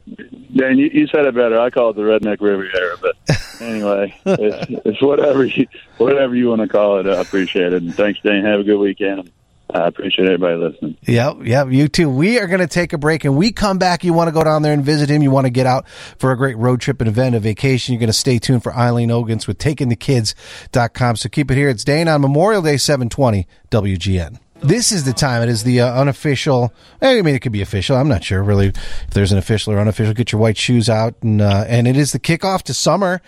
Dan, 0.55 0.77
you, 0.77 0.89
you 0.91 1.07
said 1.07 1.25
it 1.25 1.35
better. 1.35 1.59
I 1.59 1.69
call 1.69 1.91
it 1.91 1.95
the 1.95 2.01
redneck 2.01 2.41
Riviera, 2.41 2.97
but 2.99 3.15
anyway, 3.61 4.15
it's, 4.25 4.81
it's 4.85 5.01
whatever 5.01 5.45
you 5.45 5.67
whatever 5.97 6.35
you 6.35 6.49
want 6.49 6.61
to 6.61 6.67
call 6.67 6.99
it. 6.99 7.07
I 7.07 7.21
appreciate 7.21 7.73
it, 7.73 7.83
and 7.83 7.93
thanks, 7.93 8.19
Dan. 8.21 8.43
Have 8.43 8.61
a 8.61 8.63
good 8.63 8.79
weekend. 8.79 9.31
I 9.73 9.87
appreciate 9.87 10.25
everybody 10.25 10.55
listening. 10.55 10.97
Yep, 11.01 11.37
yep, 11.43 11.67
you 11.71 11.87
too. 11.89 12.09
We 12.09 12.39
are 12.39 12.47
going 12.47 12.61
to 12.61 12.67
take 12.67 12.93
a 12.93 12.97
break 12.97 13.25
and 13.25 13.35
we 13.35 13.51
come 13.51 13.77
back. 13.77 14.03
You 14.03 14.13
want 14.13 14.29
to 14.29 14.31
go 14.31 14.43
down 14.43 14.61
there 14.61 14.73
and 14.73 14.83
visit 14.83 15.09
him. 15.09 15.21
You 15.21 15.31
want 15.31 15.45
to 15.45 15.51
get 15.51 15.65
out 15.65 15.89
for 15.89 16.31
a 16.31 16.37
great 16.37 16.57
road 16.57 16.79
trip, 16.79 17.01
an 17.01 17.07
event, 17.07 17.35
a 17.35 17.39
vacation. 17.39 17.93
You're 17.93 17.99
going 17.99 18.07
to 18.07 18.13
stay 18.13 18.39
tuned 18.39 18.63
for 18.63 18.73
Eileen 18.73 19.09
Ogintz 19.09 19.45
with 19.45 19.57
takingthekids.com. 19.57 21.17
So 21.17 21.29
keep 21.29 21.51
it 21.51 21.55
here. 21.55 21.69
It's 21.69 21.83
Dane 21.83 22.07
on 22.07 22.21
Memorial 22.21 22.61
Day 22.61 22.77
720 22.77 23.45
WGN. 23.69 24.39
This 24.61 24.91
is 24.91 25.03
the 25.03 25.13
time. 25.13 25.43
It 25.43 25.49
is 25.49 25.63
the 25.63 25.81
uh, 25.81 26.01
unofficial. 26.01 26.73
I 26.99 27.21
mean, 27.21 27.35
it 27.35 27.39
could 27.39 27.51
be 27.51 27.61
official. 27.61 27.95
I'm 27.95 28.07
not 28.07 28.23
sure 28.23 28.41
really 28.41 28.67
if 28.67 29.09
there's 29.11 29.31
an 29.31 29.37
official 29.37 29.71
or 29.73 29.79
unofficial. 29.79 30.15
Get 30.15 30.31
your 30.31 30.41
white 30.41 30.57
shoes 30.57 30.89
out, 30.89 31.13
and 31.21 31.41
uh, 31.41 31.65
and 31.67 31.87
it 31.87 31.95
is 31.95 32.11
the 32.11 32.19
kickoff 32.19 32.63
to 32.63 32.73
summer, 32.73 33.21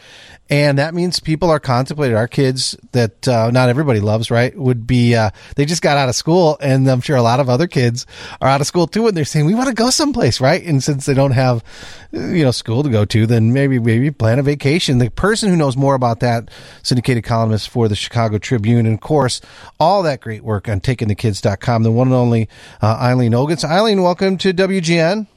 and 0.50 0.80
that 0.80 0.96
means 0.96 1.20
people 1.20 1.52
are 1.52 1.60
contemplating. 1.60 2.18
Our 2.18 2.28
kids 2.28 2.76
that 2.94 3.28
uh, 3.28 3.52
not 3.52 3.70
everybody 3.70 4.00
loves, 4.00 4.32
right? 4.32 4.58
Would 4.58 4.88
be 4.88 5.16
uh, 5.16 5.30
they 5.56 5.66
just 5.66 5.84
got 5.84 5.98
out 5.98 6.10
of 6.10 6.16
school, 6.16 6.58
and 6.62 6.88
I'm 6.90 7.02
sure 7.02 7.16
a 7.16 7.22
lot 7.22 7.40
of 7.40 7.48
other 7.48 7.68
kids 7.68 8.08
are 8.42 8.50
out 8.50 8.60
of 8.60 8.66
school 8.66 8.88
too, 8.88 9.08
and 9.08 9.16
they're 9.16 9.24
saying 9.24 9.46
we 9.46 9.54
want 9.54 9.70
to 9.70 9.76
go 9.76 9.92
someplace, 9.92 10.42
right? 10.42 10.64
And 10.64 10.84
since 10.84 11.06
they 11.06 11.14
don't 11.14 11.32
have 11.32 11.64
you 12.12 12.44
know 12.44 12.52
school 12.52 12.82
to 12.82 12.90
go 12.90 13.06
to, 13.06 13.28
then 13.28 13.54
maybe 13.54 13.78
maybe 13.78 14.10
plan 14.10 14.40
a 14.40 14.44
vacation. 14.44 14.98
The 14.98 15.12
person 15.12 15.50
who 15.50 15.56
knows 15.56 15.78
more 15.78 15.94
about 15.94 16.22
that, 16.22 16.50
syndicated 16.82 17.24
columnist 17.24 17.70
for 17.70 17.88
the 17.88 17.96
Chicago 17.96 18.40
Tribune, 18.40 18.88
and 18.88 18.96
of 18.96 19.02
course 19.02 19.42
all 19.80 20.02
that 20.04 20.22
great 20.22 20.44
work 20.44 20.68
on 20.68 20.80
taking 20.80 21.08
the 21.08 21.16
one 21.24 22.08
and 22.08 22.16
only 22.16 22.50
uh, 22.82 22.98
Eileen 23.02 23.34
Ogintz. 23.34 23.64
Eileen, 23.64 24.02
welcome 24.02 24.38
to 24.38 24.54
WGN. 24.54 25.28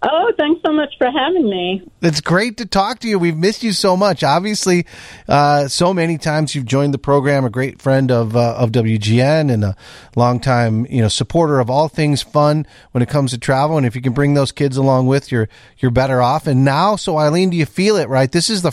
Oh, 0.00 0.32
thanks 0.38 0.60
so 0.64 0.72
much 0.72 0.94
for 0.96 1.10
having 1.10 1.50
me. 1.50 1.82
It's 2.02 2.20
great 2.20 2.58
to 2.58 2.66
talk 2.66 3.00
to 3.00 3.08
you. 3.08 3.18
We've 3.18 3.36
missed 3.36 3.64
you 3.64 3.72
so 3.72 3.96
much. 3.96 4.22
Obviously, 4.22 4.86
uh, 5.26 5.66
so 5.66 5.92
many 5.92 6.18
times 6.18 6.54
you've 6.54 6.66
joined 6.66 6.94
the 6.94 6.98
program. 6.98 7.44
A 7.44 7.50
great 7.50 7.82
friend 7.82 8.12
of 8.12 8.36
uh, 8.36 8.54
of 8.56 8.70
WGN 8.70 9.52
and 9.52 9.64
a 9.64 9.76
longtime 10.14 10.86
you 10.86 11.02
know 11.02 11.08
supporter 11.08 11.58
of 11.58 11.68
all 11.68 11.88
things 11.88 12.22
fun 12.22 12.64
when 12.92 13.02
it 13.02 13.08
comes 13.08 13.32
to 13.32 13.38
travel. 13.38 13.76
And 13.76 13.84
if 13.84 13.96
you 13.96 14.02
can 14.02 14.12
bring 14.12 14.34
those 14.34 14.52
kids 14.52 14.76
along 14.76 15.08
with, 15.08 15.32
you're 15.32 15.48
you're 15.78 15.90
better 15.90 16.22
off. 16.22 16.46
And 16.46 16.64
now, 16.64 16.94
so 16.94 17.18
Eileen, 17.18 17.50
do 17.50 17.56
you 17.56 17.66
feel 17.66 17.96
it? 17.96 18.08
Right, 18.08 18.30
this 18.30 18.50
is 18.50 18.62
the 18.62 18.70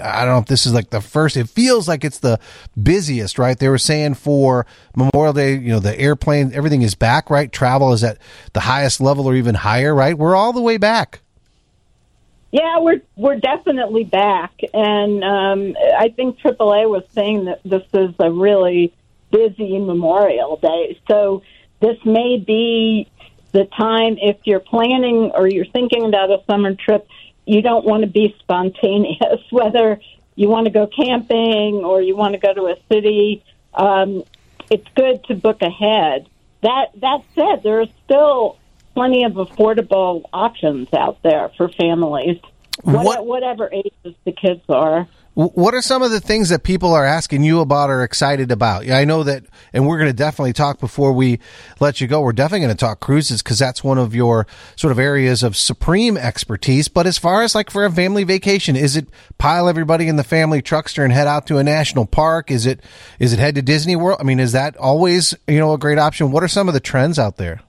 I 0.00 0.24
don't 0.24 0.34
know 0.34 0.38
if 0.38 0.46
this 0.46 0.66
is 0.66 0.72
like 0.72 0.90
the 0.90 1.00
first. 1.00 1.36
It 1.36 1.48
feels 1.48 1.88
like 1.88 2.04
it's 2.04 2.18
the 2.18 2.38
busiest, 2.80 3.38
right? 3.38 3.58
They 3.58 3.68
were 3.68 3.78
saying 3.78 4.14
for 4.14 4.66
Memorial 4.94 5.32
Day, 5.32 5.54
you 5.54 5.70
know, 5.70 5.80
the 5.80 5.98
airplane, 5.98 6.52
everything 6.52 6.82
is 6.82 6.94
back, 6.94 7.30
right? 7.30 7.50
Travel 7.50 7.92
is 7.92 8.04
at 8.04 8.18
the 8.52 8.60
highest 8.60 9.00
level 9.00 9.26
or 9.26 9.34
even 9.34 9.54
higher, 9.54 9.94
right? 9.94 10.16
We're 10.16 10.36
all 10.36 10.52
the 10.52 10.60
way 10.60 10.76
back. 10.76 11.20
Yeah, 12.52 12.78
we're 12.78 13.02
we're 13.16 13.38
definitely 13.38 14.04
back, 14.04 14.52
and 14.72 15.22
um, 15.24 15.76
I 15.98 16.08
think 16.08 16.38
AAA 16.38 16.88
was 16.88 17.02
saying 17.12 17.46
that 17.46 17.60
this 17.64 17.82
is 17.92 18.14
a 18.18 18.30
really 18.30 18.94
busy 19.30 19.78
Memorial 19.78 20.56
Day. 20.56 20.98
So 21.08 21.42
this 21.80 21.98
may 22.04 22.38
be 22.38 23.10
the 23.52 23.64
time 23.64 24.16
if 24.20 24.36
you're 24.44 24.60
planning 24.60 25.32
or 25.34 25.48
you're 25.48 25.66
thinking 25.66 26.04
about 26.04 26.30
a 26.30 26.42
summer 26.48 26.74
trip 26.74 27.06
you 27.46 27.62
don't 27.62 27.84
want 27.84 28.02
to 28.02 28.08
be 28.08 28.34
spontaneous, 28.40 29.40
whether 29.50 30.00
you 30.34 30.48
want 30.48 30.66
to 30.66 30.70
go 30.70 30.86
camping 30.86 31.84
or 31.84 32.02
you 32.02 32.14
want 32.16 32.34
to 32.34 32.38
go 32.38 32.52
to 32.52 32.66
a 32.66 32.76
city. 32.92 33.42
Um, 33.72 34.24
it's 34.70 34.86
good 34.94 35.24
to 35.24 35.34
book 35.34 35.62
ahead. 35.62 36.28
That 36.62 36.90
that 36.96 37.22
said, 37.34 37.62
there 37.62 37.80
are 37.80 37.88
still 38.04 38.58
plenty 38.94 39.24
of 39.24 39.34
affordable 39.34 40.24
options 40.32 40.92
out 40.92 41.22
there 41.22 41.50
for 41.56 41.68
families, 41.68 42.40
what, 42.82 43.26
whatever 43.26 43.70
ages 43.72 44.14
the 44.24 44.32
kids 44.32 44.62
are. 44.68 45.06
What 45.36 45.74
are 45.74 45.82
some 45.82 46.00
of 46.00 46.10
the 46.10 46.18
things 46.18 46.48
that 46.48 46.62
people 46.62 46.94
are 46.94 47.04
asking 47.04 47.44
you 47.44 47.60
about 47.60 47.90
or 47.90 48.02
excited 48.02 48.50
about? 48.50 48.86
Yeah, 48.86 48.96
I 48.96 49.04
know 49.04 49.22
that, 49.22 49.44
and 49.74 49.86
we're 49.86 49.98
going 49.98 50.08
to 50.08 50.16
definitely 50.16 50.54
talk 50.54 50.80
before 50.80 51.12
we 51.12 51.40
let 51.78 52.00
you 52.00 52.06
go. 52.06 52.22
We're 52.22 52.32
definitely 52.32 52.60
going 52.60 52.74
to 52.74 52.80
talk 52.80 53.00
cruises 53.00 53.42
because 53.42 53.58
that's 53.58 53.84
one 53.84 53.98
of 53.98 54.14
your 54.14 54.46
sort 54.76 54.92
of 54.92 54.98
areas 54.98 55.42
of 55.42 55.54
supreme 55.54 56.16
expertise. 56.16 56.88
But 56.88 57.06
as 57.06 57.18
far 57.18 57.42
as 57.42 57.54
like 57.54 57.68
for 57.68 57.84
a 57.84 57.92
family 57.92 58.24
vacation, 58.24 58.76
is 58.76 58.96
it 58.96 59.08
pile 59.36 59.68
everybody 59.68 60.08
in 60.08 60.16
the 60.16 60.24
family 60.24 60.62
truckster 60.62 61.04
and 61.04 61.12
head 61.12 61.26
out 61.26 61.46
to 61.48 61.58
a 61.58 61.62
national 61.62 62.06
park? 62.06 62.50
Is 62.50 62.64
it, 62.64 62.80
is 63.18 63.34
it 63.34 63.38
head 63.38 63.56
to 63.56 63.62
Disney 63.62 63.94
World? 63.94 64.16
I 64.18 64.24
mean, 64.24 64.40
is 64.40 64.52
that 64.52 64.74
always, 64.78 65.34
you 65.46 65.58
know, 65.58 65.74
a 65.74 65.78
great 65.78 65.98
option? 65.98 66.32
What 66.32 66.44
are 66.44 66.48
some 66.48 66.66
of 66.66 66.72
the 66.72 66.80
trends 66.80 67.18
out 67.18 67.36
there? 67.36 67.60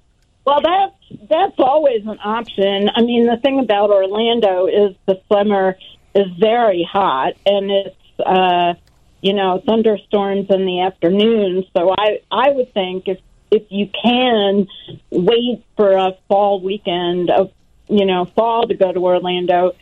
Well, 0.46 0.62
that's 0.62 0.94
that's 1.30 1.60
always 1.60 2.06
an 2.06 2.18
option. 2.24 2.90
I 2.96 3.02
mean, 3.02 3.26
the 3.26 3.36
thing 3.36 3.60
about 3.60 3.90
Orlando 3.90 4.68
is 4.68 4.96
the 5.06 5.22
summer 5.30 5.76
is 6.18 6.28
very 6.40 6.84
hot, 6.84 7.34
and 7.46 7.72
it's 7.72 8.20
uh, 8.20 8.74
you 9.22 9.34
know 9.34 9.62
thunderstorms 9.66 10.48
in 10.50 10.66
the 10.66 10.82
afternoon. 10.82 11.64
So 11.76 11.94
I 11.98 12.22
I 12.32 12.50
would 12.50 12.74
think 12.74 13.08
if 13.08 13.20
if 13.52 13.64
you 13.70 13.90
can 14.04 14.68
wait 15.12 15.64
for 15.76 15.94
a 15.94 16.18
fall 16.28 16.60
weekend 16.60 17.30
of 17.30 17.52
you 17.88 18.06
know 18.06 18.26
fall 18.26 18.68
to 18.68 18.74
go 18.74 18.92
to 18.92 19.00
Orlando, 19.00 19.76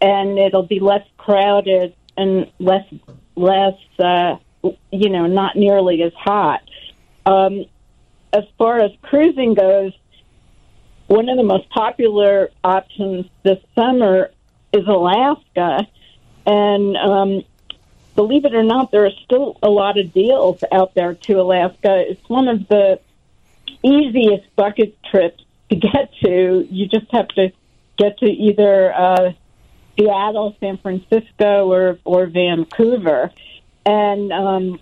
and 0.00 0.38
it'll 0.38 0.66
be 0.66 0.80
less 0.80 1.06
crowded 1.16 1.94
and 2.16 2.50
less 2.58 2.86
less 3.34 3.78
uh, 3.98 4.36
you 4.92 5.08
know 5.08 5.26
not 5.26 5.56
nearly 5.56 6.02
as 6.02 6.12
hot. 6.14 6.62
Um, 7.24 7.64
as 8.32 8.44
far 8.58 8.80
as 8.80 8.90
cruising 9.00 9.54
goes, 9.54 9.92
one 11.06 11.30
of 11.30 11.38
the 11.38 11.42
most 11.42 11.68
popular 11.70 12.50
options 12.62 13.26
this 13.42 13.58
summer 13.74 14.30
is 14.72 14.86
Alaska, 14.86 15.86
and 16.46 16.96
um, 16.96 17.42
believe 18.14 18.44
it 18.44 18.54
or 18.54 18.62
not, 18.62 18.90
there 18.90 19.06
are 19.06 19.12
still 19.24 19.58
a 19.62 19.70
lot 19.70 19.98
of 19.98 20.12
deals 20.12 20.62
out 20.72 20.94
there 20.94 21.14
to 21.14 21.40
Alaska. 21.40 22.04
It's 22.10 22.28
one 22.28 22.48
of 22.48 22.68
the 22.68 23.00
easiest 23.82 24.54
bucket 24.56 24.96
trips 25.04 25.44
to 25.70 25.76
get 25.76 26.12
to. 26.22 26.66
You 26.70 26.86
just 26.88 27.10
have 27.12 27.28
to 27.28 27.52
get 27.96 28.18
to 28.18 28.26
either 28.26 28.92
uh, 28.92 29.32
Seattle, 29.96 30.56
San 30.60 30.78
Francisco, 30.78 31.70
or 31.70 31.98
or 32.04 32.26
Vancouver, 32.26 33.30
and 33.84 34.32
um, 34.32 34.80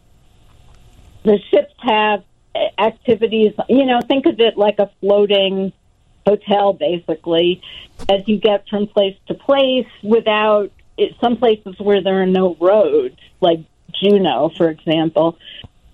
the 1.22 1.38
ships 1.50 1.74
have 1.78 2.24
activities. 2.78 3.52
You 3.68 3.86
know, 3.86 4.00
think 4.00 4.26
of 4.26 4.40
it 4.40 4.56
like 4.56 4.78
a 4.78 4.90
floating 5.00 5.72
hotel, 6.26 6.72
basically, 6.72 7.62
as 8.08 8.26
you 8.26 8.38
get 8.38 8.68
from 8.68 8.86
place 8.86 9.16
to 9.28 9.34
place 9.34 9.86
without 10.02 10.70
it, 10.98 11.14
some 11.20 11.36
places 11.36 11.78
where 11.78 12.02
there 12.02 12.22
are 12.22 12.26
no 12.26 12.56
roads, 12.60 13.18
like 13.40 13.60
Juneau, 14.00 14.50
for 14.56 14.68
example. 14.68 15.38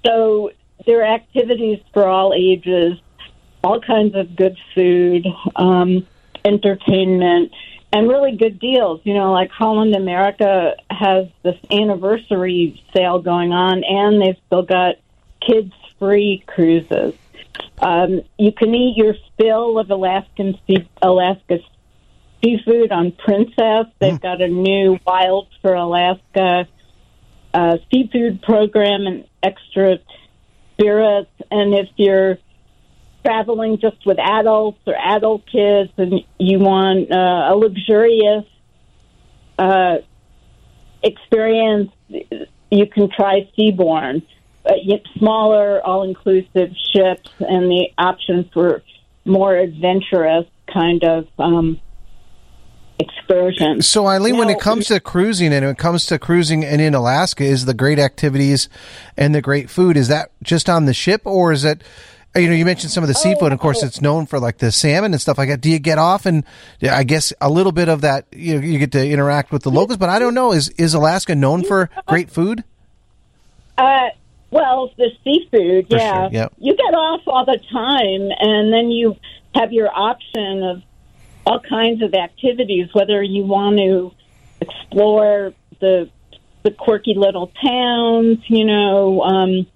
So 0.04 0.50
there 0.86 1.00
are 1.00 1.14
activities 1.14 1.80
for 1.92 2.06
all 2.06 2.32
ages, 2.34 2.98
all 3.62 3.80
kinds 3.80 4.14
of 4.14 4.34
good 4.34 4.56
food, 4.74 5.26
um, 5.56 6.06
entertainment, 6.44 7.52
and 7.92 8.08
really 8.08 8.36
good 8.36 8.58
deals. 8.58 9.00
You 9.04 9.14
know, 9.14 9.32
like 9.32 9.50
Holland 9.50 9.94
America 9.94 10.74
has 10.90 11.28
this 11.42 11.58
anniversary 11.70 12.82
sale 12.94 13.20
going 13.20 13.52
on, 13.52 13.84
and 13.84 14.20
they've 14.20 14.38
still 14.46 14.62
got 14.62 14.96
kids 15.40 15.72
free 15.98 16.42
cruises. 16.46 17.14
Um, 17.78 18.22
you 18.38 18.52
can 18.52 18.74
eat 18.74 18.96
your 18.96 19.14
fill 19.38 19.78
of 19.78 19.90
Alaskan 19.90 20.58
sea- 20.66 20.88
Alaska 21.00 21.58
seafood 22.42 22.92
on 22.92 23.12
Princess. 23.12 23.86
They've 23.98 24.20
got 24.20 24.40
a 24.40 24.48
new 24.48 24.98
Wild 25.06 25.48
for 25.60 25.74
Alaska 25.74 26.66
uh, 27.54 27.76
seafood 27.90 28.42
program 28.42 29.06
and 29.06 29.24
extra 29.42 29.98
spirits. 30.72 31.30
And 31.50 31.74
if 31.74 31.88
you're 31.96 32.38
traveling 33.24 33.78
just 33.78 34.04
with 34.06 34.18
adults 34.18 34.80
or 34.86 34.94
adult 34.96 35.44
kids 35.46 35.92
and 35.96 36.20
you 36.38 36.58
want 36.58 37.12
uh, 37.12 37.52
a 37.52 37.54
luxurious 37.54 38.44
uh, 39.58 39.96
experience, 41.02 41.90
you 42.70 42.86
can 42.86 43.10
try 43.10 43.50
Seabourn. 43.56 44.22
Uh, 44.64 44.74
smaller, 45.18 45.84
all 45.84 46.04
inclusive 46.04 46.70
ships 46.92 47.30
and 47.40 47.70
the 47.70 47.88
option 47.98 48.48
for 48.52 48.82
more 49.24 49.56
adventurous 49.56 50.46
kind 50.72 51.02
of 51.04 51.26
um, 51.38 51.80
excursion. 52.98 53.82
So, 53.82 54.06
Eileen, 54.06 54.34
now, 54.34 54.40
when 54.40 54.50
it 54.50 54.60
comes 54.60 54.86
to 54.86 55.00
cruising 55.00 55.52
and 55.52 55.64
when 55.64 55.74
it 55.74 55.78
comes 55.78 56.06
to 56.06 56.18
cruising 56.18 56.64
and 56.64 56.80
in 56.80 56.94
Alaska, 56.94 57.44
is 57.44 57.64
the 57.64 57.74
great 57.74 57.98
activities 57.98 58.68
and 59.16 59.34
the 59.34 59.42
great 59.42 59.70
food, 59.70 59.96
is 59.96 60.08
that 60.08 60.30
just 60.42 60.68
on 60.68 60.84
the 60.84 60.94
ship 60.94 61.22
or 61.24 61.52
is 61.52 61.64
it? 61.64 61.82
You 62.34 62.48
know, 62.48 62.54
you 62.54 62.64
mentioned 62.64 62.90
some 62.90 63.04
of 63.04 63.08
the 63.08 63.14
seafood. 63.14 63.52
Oh, 63.52 63.54
of 63.54 63.60
course, 63.60 63.82
it's 63.82 64.00
known 64.00 64.24
for 64.24 64.40
like 64.40 64.56
the 64.56 64.72
salmon 64.72 65.12
and 65.12 65.20
stuff 65.20 65.36
like 65.36 65.50
that. 65.50 65.60
Do 65.60 65.68
you 65.68 65.78
get 65.78 65.98
off 65.98 66.24
and 66.24 66.44
I 66.82 67.04
guess 67.04 67.30
a 67.42 67.50
little 67.50 67.72
bit 67.72 67.90
of 67.90 68.00
that? 68.02 68.24
You 68.32 68.54
know, 68.54 68.66
you 68.66 68.78
get 68.78 68.92
to 68.92 69.06
interact 69.06 69.52
with 69.52 69.64
the 69.64 69.70
locals, 69.70 69.98
but 69.98 70.08
I 70.08 70.18
don't 70.18 70.32
know. 70.32 70.52
Is 70.52 70.70
is 70.70 70.94
Alaska 70.94 71.34
known 71.34 71.62
for 71.62 71.90
great 72.06 72.30
food? 72.30 72.64
Uh, 73.76 74.08
well, 74.52 74.92
the 74.98 75.10
seafood, 75.24 75.88
for 75.88 75.96
yeah. 75.96 76.28
Sure, 76.28 76.30
yep. 76.30 76.52
You 76.58 76.76
get 76.76 76.94
off 76.94 77.22
all 77.26 77.46
the 77.46 77.58
time, 77.72 78.30
and 78.38 78.72
then 78.72 78.90
you 78.90 79.16
have 79.54 79.72
your 79.72 79.90
option 79.90 80.62
of 80.62 80.82
all 81.46 81.58
kinds 81.58 82.02
of 82.02 82.14
activities, 82.14 82.88
whether 82.92 83.22
you 83.22 83.44
want 83.44 83.78
to 83.78 84.12
explore 84.60 85.54
the 85.80 86.08
the 86.62 86.70
quirky 86.70 87.14
little 87.16 87.50
towns, 87.64 88.38
you 88.46 88.64
know, 88.64 89.22
um, 89.22 89.66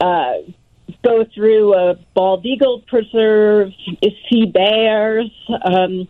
uh, 0.00 0.34
go 1.02 1.24
through 1.34 1.74
a 1.74 1.96
bald 2.14 2.46
eagle 2.46 2.80
preserve, 2.86 3.72
see 4.30 4.46
bears, 4.46 5.30
um, 5.62 6.08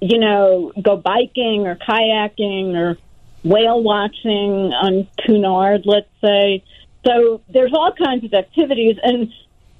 you 0.00 0.18
know, 0.18 0.72
go 0.80 0.96
biking 0.96 1.66
or 1.66 1.76
kayaking 1.76 2.74
or 2.74 2.96
whale 3.42 3.82
watching 3.82 4.72
on 4.72 5.06
Cunard, 5.26 5.82
let's 5.84 6.08
say. 6.22 6.64
So 7.06 7.42
there's 7.48 7.72
all 7.72 7.92
kinds 7.92 8.24
of 8.24 8.32
activities, 8.32 8.96
and 9.02 9.32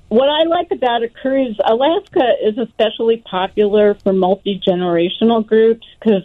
what 0.08 0.28
I 0.28 0.44
like 0.44 0.70
about 0.70 1.02
a 1.02 1.08
cruise, 1.08 1.58
Alaska 1.64 2.34
is 2.42 2.58
especially 2.58 3.18
popular 3.18 3.94
for 3.94 4.12
multi 4.12 4.60
generational 4.60 5.46
groups 5.46 5.86
because 5.98 6.22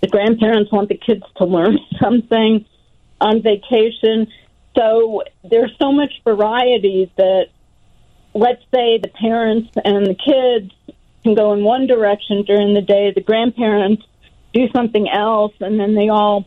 the 0.00 0.08
grandparents 0.08 0.70
want 0.70 0.88
the 0.88 0.98
kids 0.98 1.22
to 1.36 1.44
learn 1.44 1.78
something 2.00 2.64
on 3.20 3.42
vacation. 3.42 4.26
So 4.76 5.22
there's 5.48 5.72
so 5.80 5.92
much 5.92 6.12
variety 6.24 7.10
that, 7.16 7.46
let's 8.34 8.62
say, 8.74 8.98
the 8.98 9.08
parents 9.08 9.70
and 9.84 10.06
the 10.06 10.14
kids 10.14 10.72
can 11.22 11.34
go 11.34 11.52
in 11.54 11.64
one 11.64 11.86
direction 11.86 12.42
during 12.42 12.74
the 12.74 12.82
day, 12.82 13.12
the 13.14 13.22
grandparents 13.22 14.02
do 14.52 14.68
something 14.74 15.08
else, 15.08 15.54
and 15.60 15.80
then 15.80 15.94
they 15.94 16.08
all 16.08 16.44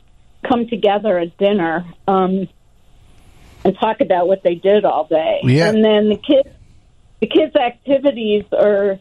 come 0.47 0.67
together 0.67 1.17
at 1.17 1.36
dinner 1.38 1.86
um, 2.08 2.47
and 3.68 3.78
talk 3.78 4.00
about 4.00 4.28
what 4.28 4.44
they 4.44 4.56
did 4.56 4.86
all 4.86 5.06
day. 5.06 5.42
Yeah. 5.44 5.70
And 5.70 5.84
then 5.84 6.10
the 6.10 6.18
kids 6.18 6.50
the 7.20 7.28
kids' 7.28 7.56
activities 7.56 8.46
are 8.54 9.00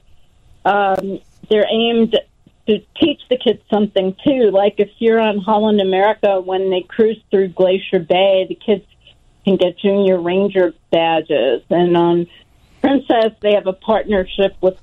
um, 0.64 1.20
they're 1.48 1.66
aimed 1.70 2.18
to 2.66 2.78
teach 3.00 3.20
the 3.30 3.36
kids 3.36 3.62
something 3.70 4.16
too. 4.24 4.50
Like 4.50 4.74
if 4.78 4.90
you're 4.98 5.20
on 5.20 5.38
Holland 5.38 5.80
America, 5.80 6.40
when 6.40 6.70
they 6.70 6.82
cruise 6.82 7.22
through 7.30 7.48
Glacier 7.48 8.00
Bay, 8.00 8.46
the 8.48 8.56
kids 8.56 8.84
can 9.44 9.56
get 9.56 9.78
junior 9.78 10.20
ranger 10.20 10.74
badges, 10.90 11.62
and 11.70 11.96
on 11.96 12.26
Princess, 12.80 13.32
they 13.40 13.54
have 13.54 13.66
a 13.66 13.72
partnership 13.72 14.56
with 14.60 14.78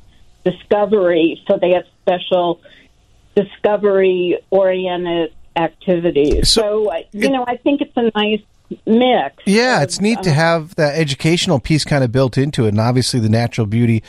Discovery, 0.46 1.42
so 1.48 1.58
they 1.58 1.72
have 1.72 1.86
special 2.02 2.62
discovery 3.36 4.40
oriented 4.50 5.34
activities. 5.56 6.50
So, 6.50 6.62
so 6.62 6.92
uh, 6.92 7.04
you 7.14 7.30
know, 7.30 7.46
I 7.48 7.58
think 7.58 7.82
it's 7.82 7.96
a 7.96 8.12
nice 8.16 8.42
mix. 8.86 9.36
Yeah, 9.46 9.82
it's 9.82 10.00
neat 10.00 10.22
to 10.24 10.30
uh, 10.30 10.34
have 10.34 10.76
that 10.76 10.96
educational 10.96 11.60
piece 11.60 11.84
kind 11.84 12.04
of 12.04 12.12
built 12.12 12.38
into 12.38 12.66
it, 12.66 12.70
and 12.70 12.80
obviously 12.80 13.20
the 13.20 13.30
natural 13.30 13.68
beauty 13.68 14.04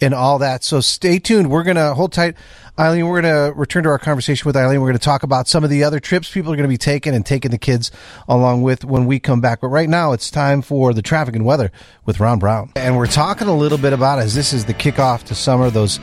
and 0.00 0.14
all 0.14 0.38
that. 0.38 0.64
So 0.64 0.80
stay 0.80 1.18
tuned. 1.18 1.50
We're 1.50 1.62
gonna 1.62 1.94
hold 1.94 2.12
tight, 2.12 2.34
Eileen. 2.78 3.06
We're 3.06 3.22
gonna 3.22 3.52
return 3.52 3.84
to 3.84 3.90
our 3.90 3.98
conversation 3.98 4.48
with 4.48 4.56
Eileen. 4.56 4.80
We're 4.80 4.88
gonna 4.88 4.98
talk 4.98 5.22
about 5.22 5.48
some 5.48 5.64
of 5.64 5.70
the 5.70 5.84
other 5.84 6.00
trips 6.00 6.30
people 6.30 6.52
are 6.52 6.56
gonna 6.56 6.68
be 6.68 6.78
taking 6.78 7.14
and 7.14 7.24
taking 7.24 7.50
the 7.50 7.58
kids 7.58 7.90
along 8.28 8.62
with 8.62 8.84
when 8.84 9.06
we 9.06 9.18
come 9.18 9.40
back. 9.40 9.60
But 9.60 9.68
right 9.68 9.88
now, 9.88 10.12
it's 10.12 10.30
time 10.30 10.62
for 10.62 10.92
the 10.92 11.02
traffic 11.02 11.34
and 11.36 11.44
weather 11.44 11.70
with 12.04 12.20
Ron 12.20 12.38
Brown, 12.38 12.72
and 12.76 12.96
we're 12.96 13.06
talking 13.06 13.48
a 13.48 13.56
little 13.56 13.78
bit 13.78 13.92
about 13.92 14.18
as 14.18 14.34
this 14.34 14.52
is 14.52 14.64
the 14.64 14.74
kickoff 14.74 15.24
to 15.24 15.34
summer, 15.34 15.70
those 15.70 15.98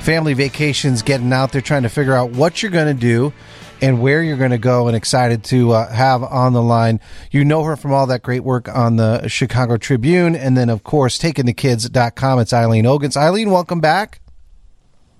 family 0.00 0.34
vacations, 0.34 1.02
getting 1.02 1.32
out 1.32 1.52
there 1.52 1.60
trying 1.60 1.82
to 1.82 1.88
figure 1.88 2.14
out 2.14 2.30
what 2.30 2.62
you're 2.62 2.72
gonna 2.72 2.94
do 2.94 3.32
and 3.82 4.00
where 4.00 4.22
you're 4.22 4.36
going 4.36 4.52
to 4.52 4.58
go 4.58 4.86
and 4.86 4.96
excited 4.96 5.42
to 5.44 5.72
uh, 5.72 5.92
have 5.92 6.22
on 6.22 6.52
the 6.52 6.62
line. 6.62 7.00
You 7.32 7.44
know 7.44 7.64
her 7.64 7.76
from 7.76 7.92
all 7.92 8.06
that 8.06 8.22
great 8.22 8.44
work 8.44 8.68
on 8.68 8.96
the 8.96 9.28
Chicago 9.28 9.76
Tribune 9.76 10.36
and 10.36 10.56
then, 10.56 10.70
of 10.70 10.84
course, 10.84 11.18
takingthekids.com. 11.18 12.38
It's 12.38 12.52
Eileen 12.52 12.84
Ogintz. 12.84 13.16
Eileen, 13.16 13.50
welcome 13.50 13.80
back. 13.80 14.20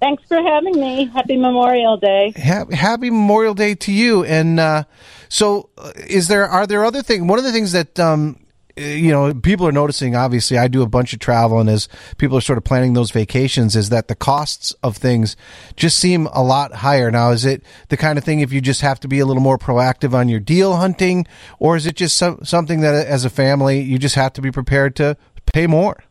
Thanks 0.00 0.24
for 0.26 0.40
having 0.40 0.80
me. 0.80 1.04
Happy 1.06 1.36
Memorial 1.36 1.96
Day. 1.96 2.32
Happy 2.36 3.10
Memorial 3.10 3.54
Day 3.54 3.74
to 3.76 3.92
you. 3.92 4.24
And 4.24 4.58
uh, 4.58 4.84
so, 5.28 5.70
uh, 5.78 5.92
is 6.08 6.26
there 6.26 6.48
are 6.48 6.66
there 6.66 6.84
other 6.84 7.02
things? 7.02 7.22
One 7.22 7.38
of 7.38 7.44
the 7.44 7.52
things 7.52 7.70
that 7.70 8.00
um, 8.00 8.41
you 8.76 9.10
know, 9.10 9.34
people 9.34 9.66
are 9.66 9.72
noticing, 9.72 10.16
obviously, 10.16 10.58
I 10.58 10.68
do 10.68 10.82
a 10.82 10.88
bunch 10.88 11.12
of 11.12 11.18
travel, 11.18 11.60
and 11.60 11.68
as 11.68 11.88
people 12.16 12.38
are 12.38 12.40
sort 12.40 12.58
of 12.58 12.64
planning 12.64 12.94
those 12.94 13.10
vacations, 13.10 13.76
is 13.76 13.90
that 13.90 14.08
the 14.08 14.14
costs 14.14 14.74
of 14.82 14.96
things 14.96 15.36
just 15.76 15.98
seem 15.98 16.26
a 16.28 16.42
lot 16.42 16.72
higher. 16.76 17.10
Now, 17.10 17.30
is 17.30 17.44
it 17.44 17.62
the 17.88 17.96
kind 17.96 18.18
of 18.18 18.24
thing 18.24 18.40
if 18.40 18.52
you 18.52 18.60
just 18.60 18.80
have 18.80 19.00
to 19.00 19.08
be 19.08 19.18
a 19.18 19.26
little 19.26 19.42
more 19.42 19.58
proactive 19.58 20.14
on 20.14 20.28
your 20.28 20.40
deal 20.40 20.76
hunting, 20.76 21.26
or 21.58 21.76
is 21.76 21.86
it 21.86 21.96
just 21.96 22.16
some, 22.16 22.44
something 22.44 22.80
that 22.80 23.06
as 23.06 23.24
a 23.24 23.30
family, 23.30 23.80
you 23.80 23.98
just 23.98 24.14
have 24.14 24.32
to 24.34 24.40
be 24.40 24.50
prepared 24.50 24.96
to 24.96 25.16
pay 25.52 25.66
more? 25.66 26.02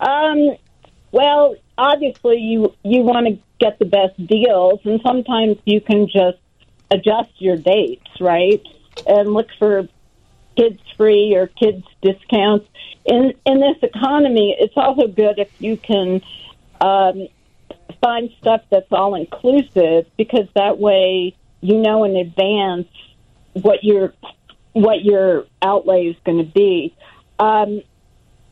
Um, 0.00 0.56
Well, 1.12 1.56
obviously 1.78 2.38
you 2.38 2.74
you 2.82 3.02
want 3.02 3.26
to 3.26 3.38
get 3.60 3.78
the 3.78 3.84
best 3.84 4.16
deals, 4.26 4.80
and 4.84 5.00
sometimes 5.06 5.58
you 5.64 5.80
can 5.80 6.06
just 6.06 6.38
adjust 6.90 7.30
your 7.38 7.56
dates, 7.56 8.10
right? 8.20 8.60
And 9.06 9.32
look 9.32 9.48
for 9.58 9.88
kids 10.56 10.80
free 10.96 11.34
or 11.34 11.46
kids 11.46 11.84
discounts. 12.02 12.66
In 13.04 13.34
in 13.46 13.60
this 13.60 13.76
economy, 13.82 14.56
it's 14.58 14.76
also 14.76 15.08
good 15.08 15.38
if 15.38 15.50
you 15.58 15.76
can 15.76 16.22
um, 16.80 17.28
find 18.00 18.30
stuff 18.40 18.62
that's 18.70 18.90
all 18.92 19.14
inclusive 19.14 20.06
because 20.16 20.48
that 20.54 20.78
way 20.78 21.36
you 21.60 21.78
know 21.78 22.04
in 22.04 22.16
advance 22.16 22.88
what 23.54 23.82
your 23.82 24.12
what 24.72 25.04
your 25.04 25.46
outlay 25.60 26.06
is 26.06 26.16
going 26.24 26.38
to 26.38 26.50
be. 26.52 26.94
Um, 27.38 27.82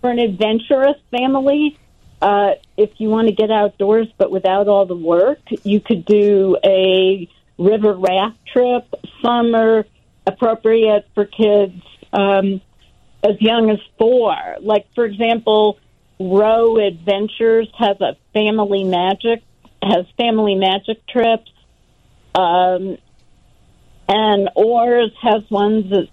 for 0.00 0.10
an 0.10 0.18
adventurous 0.18 0.96
family, 1.10 1.78
uh, 2.20 2.52
if 2.76 2.90
you 2.98 3.08
want 3.08 3.28
to 3.28 3.34
get 3.34 3.50
outdoors 3.50 4.08
but 4.18 4.30
without 4.30 4.68
all 4.68 4.86
the 4.86 4.96
work, 4.96 5.40
you 5.62 5.80
could 5.80 6.04
do 6.04 6.56
a 6.64 7.28
river 7.58 7.94
raft 7.94 8.38
trip. 8.52 8.86
summer 9.22 9.84
appropriate 10.26 11.06
for 11.14 11.24
kids 11.24 11.82
um, 12.12 12.61
as 13.23 13.40
young 13.40 13.70
as 13.70 13.79
four. 13.99 14.35
Like, 14.61 14.87
for 14.94 15.05
example, 15.05 15.79
Row 16.18 16.77
Adventures 16.77 17.68
has 17.79 18.01
a 18.01 18.16
family 18.33 18.85
magic 18.85 19.42
has 19.83 20.07
family 20.16 20.55
magic 20.55 21.07
trips, 21.07 21.51
um, 22.35 22.99
and 24.09 24.51
Oars 24.55 25.12
has 25.23 25.49
ones 25.51 25.92
as, 25.92 26.09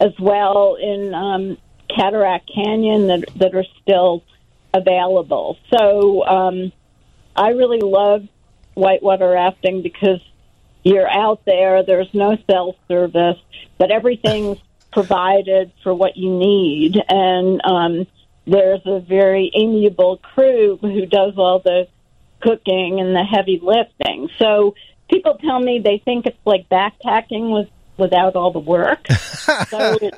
as 0.00 0.18
well 0.18 0.76
in 0.80 1.14
um, 1.14 1.58
Cataract 1.94 2.50
Canyon 2.52 3.08
that 3.08 3.24
that 3.36 3.54
are 3.54 3.64
still 3.82 4.22
available. 4.72 5.58
So 5.74 6.24
um, 6.24 6.72
I 7.36 7.50
really 7.50 7.80
love 7.80 8.26
whitewater 8.74 9.30
rafting 9.30 9.82
because 9.82 10.20
you're 10.84 11.08
out 11.08 11.44
there. 11.44 11.82
There's 11.82 12.12
no 12.14 12.38
cell 12.48 12.76
service, 12.88 13.38
but 13.78 13.90
everything's 13.90 14.58
provided 14.92 15.72
for 15.82 15.94
what 15.94 16.16
you 16.16 16.30
need, 16.36 16.96
and 17.08 17.60
um, 17.64 18.06
there's 18.46 18.82
a 18.86 19.00
very 19.00 19.50
amiable 19.54 20.18
crew 20.18 20.78
who 20.80 21.06
does 21.06 21.34
all 21.36 21.60
the 21.60 21.88
cooking 22.40 23.00
and 23.00 23.14
the 23.14 23.24
heavy 23.24 23.60
lifting. 23.62 24.28
So 24.38 24.74
people 25.10 25.38
tell 25.38 25.60
me 25.60 25.80
they 25.80 25.98
think 25.98 26.26
it's 26.26 26.38
like 26.44 26.68
backpacking 26.68 27.52
with 27.52 27.68
without 27.96 28.34
all 28.34 28.50
the 28.50 28.58
work. 28.58 29.06
so, 29.68 29.98
it, 30.00 30.14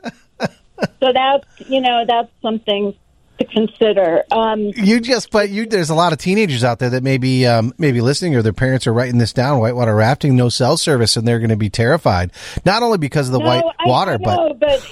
so 1.01 1.13
that's 1.13 1.47
you 1.69 1.81
know 1.81 2.05
that's 2.07 2.31
something 2.41 2.95
to 3.43 3.53
consider. 3.53 4.25
Um, 4.31 4.73
you 4.77 5.01
just, 5.01 5.31
but 5.31 5.51
you, 5.51 5.67
there's 5.67 5.91
a 5.91 5.95
lot 5.95 6.13
of 6.13 6.19
teenagers 6.19 6.65
out 6.65 6.79
there 6.79 6.91
that 6.91 7.03
maybe, 7.03 7.47
um, 7.47 7.75
maybe 7.79 8.01
listening 8.01 8.35
or 8.37 8.43
their 8.43 8.53
parents 8.53 8.87
are 8.87 8.93
writing 8.93 9.19
this 9.19 9.33
down. 9.33 9.59
Whitewater 9.61 9.95
rafting, 9.95 10.37
no 10.37 10.49
cell 10.49 10.77
service, 10.77 11.17
and 11.17 11.27
they're 11.27 11.39
going 11.39 11.51
to 11.51 11.57
be 11.57 11.71
terrified. 11.71 12.33
Not 12.65 12.83
only 12.83 12.99
because 12.99 13.29
of 13.29 13.33
the 13.33 13.39
no, 13.39 13.47
white 13.47 13.65
water, 13.85 14.19
know, 14.19 14.55
but 14.59 14.61
but 14.61 14.89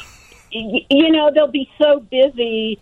you 0.50 1.10
know 1.10 1.30
they'll 1.32 1.46
be 1.46 1.70
so 1.78 2.00
busy 2.00 2.80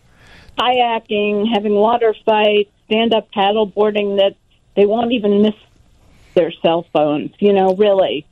kayaking, 0.59 1.53
having 1.53 1.75
water 1.75 2.15
fights, 2.25 2.71
stand 2.87 3.15
up 3.15 3.31
paddle 3.33 3.67
boarding 3.67 4.17
that 4.17 4.35
they 4.75 4.87
won't 4.87 5.13
even 5.13 5.43
miss 5.43 5.55
their 6.35 6.53
cell 6.63 6.87
phones. 6.93 7.33
You 7.39 7.53
know, 7.53 7.75
really. 7.75 8.27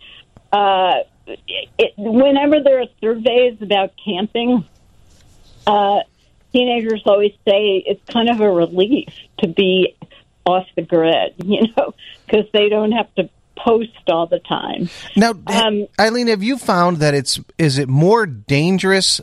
Uh, 0.53 1.01
it, 1.27 1.93
whenever 1.97 2.63
there 2.63 2.81
are 2.81 2.87
surveys 3.01 3.61
about 3.61 3.93
camping, 4.03 4.65
uh, 5.67 6.01
teenagers 6.53 7.03
always 7.07 7.33
say 7.47 7.83
it's 7.87 8.05
kind 8.11 8.29
of 8.29 8.41
a 8.41 8.51
relief 8.51 9.09
to 9.39 9.49
be 9.49 9.97
off 10.45 10.67
the 10.77 10.83
grid, 10.83 11.35
you 11.45 11.69
know, 11.77 11.95
because 12.27 12.47
they 12.53 12.69
don't 12.69 12.93
have 12.93 13.13
to 13.17 13.29
post 13.57 13.91
all 14.09 14.27
the 14.27 14.39
time. 14.39 14.89
Now, 15.17 15.33
um, 15.47 15.87
Eileen, 15.99 16.29
have 16.29 16.43
you 16.43 16.57
found 16.59 16.99
that 16.99 17.15
it's 17.15 17.41
is 17.59 17.79
it 17.79 17.89
more 17.89 18.27
dangerous 18.27 19.21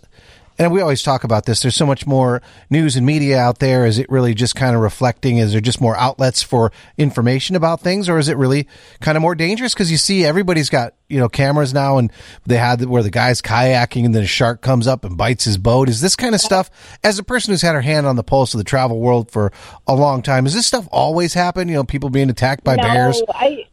and 0.58 0.72
we 0.72 0.82
always 0.82 1.02
talk 1.02 1.24
about 1.24 1.46
this. 1.46 1.62
There's 1.62 1.76
so 1.76 1.86
much 1.86 2.06
more 2.06 2.42
news 2.70 2.96
and 2.96 3.06
media 3.06 3.40
out 3.40 3.60
there. 3.60 3.86
Is 3.86 3.98
it 3.98 4.10
really 4.10 4.34
just 4.34 4.56
kind 4.56 4.76
of 4.76 4.82
reflecting? 4.82 5.38
Is 5.38 5.52
there 5.52 5.62
just 5.62 5.82
more 5.82 5.98
outlets 5.98 6.44
for 6.44 6.72
information 6.98 7.56
about 7.56 7.82
things, 7.82 8.08
or 8.10 8.18
is 8.18 8.28
it 8.28 8.38
really 8.38 8.68
kind 9.02 9.18
of 9.18 9.22
more 9.22 9.36
dangerous? 9.36 9.74
Because 9.74 9.92
you 9.92 9.98
see, 9.98 10.26
everybody's 10.26 10.70
got 10.70 10.94
you 11.10 11.20
know 11.20 11.30
cameras 11.30 11.74
now, 11.74 11.98
and 11.98 12.12
they 12.46 12.58
had 12.58 12.84
where 12.86 13.04
the 13.04 13.10
guy's 13.10 13.42
kayaking, 13.42 14.06
and 14.06 14.14
then 14.14 14.24
a 14.24 14.28
shark 14.28 14.62
comes 14.62 14.88
up 14.88 15.04
and 15.04 15.18
bites 15.18 15.46
his 15.46 15.58
boat. 15.58 15.90
Is 15.90 16.02
this 16.02 16.16
kind 16.16 16.36
of 16.36 16.42
stuff? 16.42 16.70
As 17.04 17.20
a 17.20 17.24
person 17.24 17.52
who's 17.52 17.62
had 17.62 17.76
her 17.76 17.82
hand 17.82 18.06
on 18.06 18.16
the 18.16 18.24
pulse 18.24 18.54
of 18.54 18.60
the 18.60 18.64
travel 18.64 19.00
world 19.00 19.32
for 19.32 19.52
a 19.88 19.96
long 19.96 20.22
time, 20.22 20.46
is 20.46 20.54
this 20.54 20.68
stuff 20.68 20.88
always 20.92 21.34
happen? 21.34 21.68
You 21.68 21.76
know, 21.76 21.84
people 21.84 22.10
being 22.10 22.30
attacked 22.30 22.64
by 22.64 22.76
no, 22.76 22.84
bears. 22.84 23.22
I, 23.30 23.66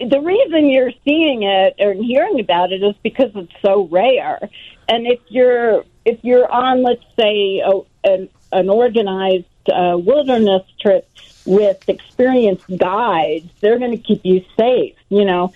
the 0.00 0.20
reason 0.20 0.68
you're 0.68 0.92
seeing 1.04 1.42
it 1.42 1.74
or 1.78 1.92
hearing 1.94 2.40
about 2.40 2.72
it 2.72 2.82
is 2.82 2.94
because 3.02 3.30
it's 3.34 3.52
so 3.62 3.88
rare. 3.90 4.38
And 4.88 5.06
if 5.06 5.20
you're 5.28 5.84
if 6.04 6.18
you're 6.22 6.50
on, 6.50 6.82
let's 6.82 7.04
say, 7.18 7.60
a, 7.64 7.80
an, 8.04 8.28
an 8.52 8.68
organized 8.68 9.46
uh, 9.68 9.96
wilderness 9.98 10.62
trip 10.80 11.08
with 11.44 11.88
experienced 11.88 12.66
guides, 12.76 13.48
they're 13.60 13.78
going 13.78 13.92
to 13.92 14.02
keep 14.02 14.24
you 14.24 14.44
safe. 14.56 14.96
You 15.08 15.24
know, 15.24 15.52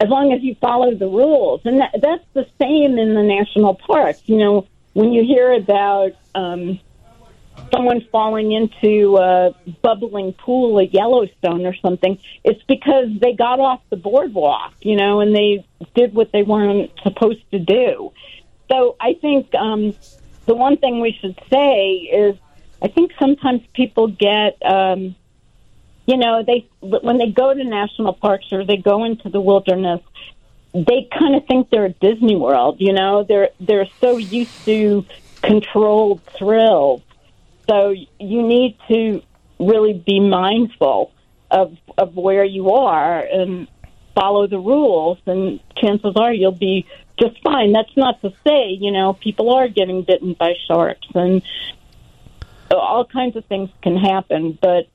as 0.00 0.08
long 0.08 0.32
as 0.32 0.42
you 0.42 0.54
follow 0.54 0.94
the 0.94 1.06
rules, 1.06 1.62
and 1.64 1.80
that, 1.80 1.94
that's 2.00 2.24
the 2.32 2.46
same 2.58 2.98
in 2.98 3.14
the 3.14 3.22
national 3.22 3.74
parks. 3.74 4.22
You 4.26 4.38
know, 4.38 4.66
when 4.94 5.12
you 5.12 5.22
hear 5.24 5.52
about 5.52 6.12
um, 6.34 6.80
someone 7.72 8.00
falling 8.10 8.52
into 8.52 9.18
a 9.18 9.54
bubbling 9.82 10.32
pool 10.32 10.80
at 10.80 10.92
Yellowstone 10.92 11.66
or 11.66 11.74
something, 11.74 12.18
it's 12.44 12.62
because 12.64 13.08
they 13.20 13.32
got 13.32 13.60
off 13.60 13.80
the 13.90 13.96
boardwalk, 13.96 14.74
you 14.80 14.96
know, 14.96 15.20
and 15.20 15.34
they 15.34 15.64
did 15.94 16.14
what 16.14 16.32
they 16.32 16.42
weren't 16.42 16.90
supposed 17.02 17.48
to 17.50 17.58
do. 17.58 18.12
So 18.70 18.96
I 19.00 19.14
think 19.20 19.54
um, 19.54 19.94
the 20.46 20.54
one 20.54 20.76
thing 20.76 21.00
we 21.00 21.16
should 21.20 21.38
say 21.52 21.92
is 22.12 22.36
I 22.82 22.88
think 22.88 23.12
sometimes 23.20 23.62
people 23.74 24.08
get, 24.08 24.58
um, 24.64 25.16
you 26.06 26.16
know, 26.16 26.42
they 26.46 26.68
when 26.80 27.18
they 27.18 27.30
go 27.30 27.52
to 27.52 27.64
national 27.64 28.14
parks 28.14 28.46
or 28.52 28.64
they 28.64 28.76
go 28.76 29.04
into 29.04 29.28
the 29.28 29.40
wilderness, 29.40 30.00
they 30.72 31.08
kind 31.16 31.34
of 31.34 31.46
think 31.46 31.68
they're 31.70 31.86
at 31.86 32.00
Disney 32.00 32.36
World. 32.36 32.76
You 32.78 32.92
know, 32.92 33.24
they're 33.28 33.50
they're 33.60 33.88
so 34.02 34.16
used 34.16 34.64
to 34.66 35.04
controlled 35.42 36.22
thrills. 36.38 37.02
So 37.68 37.94
you 38.18 38.42
need 38.42 38.76
to 38.88 39.22
really 39.58 39.92
be 39.94 40.20
mindful 40.20 41.12
of 41.50 41.76
of 41.98 42.14
where 42.14 42.44
you 42.44 42.70
are 42.70 43.20
and 43.20 43.68
follow 44.14 44.46
the 44.46 44.58
rules, 44.58 45.18
and 45.26 45.60
chances 45.76 46.14
are 46.16 46.32
you'll 46.32 46.52
be 46.52 46.86
just 47.20 47.40
fine. 47.42 47.72
That's 47.72 47.96
not 47.96 48.20
to 48.22 48.32
say, 48.46 48.70
you 48.70 48.90
know, 48.90 49.12
people 49.12 49.54
are 49.54 49.68
getting 49.68 50.02
bitten 50.02 50.34
by 50.34 50.54
sharks 50.66 51.06
and 51.14 51.42
all 52.70 53.04
kinds 53.04 53.36
of 53.36 53.44
things 53.46 53.70
can 53.82 53.96
happen. 53.96 54.58
But 54.60 54.88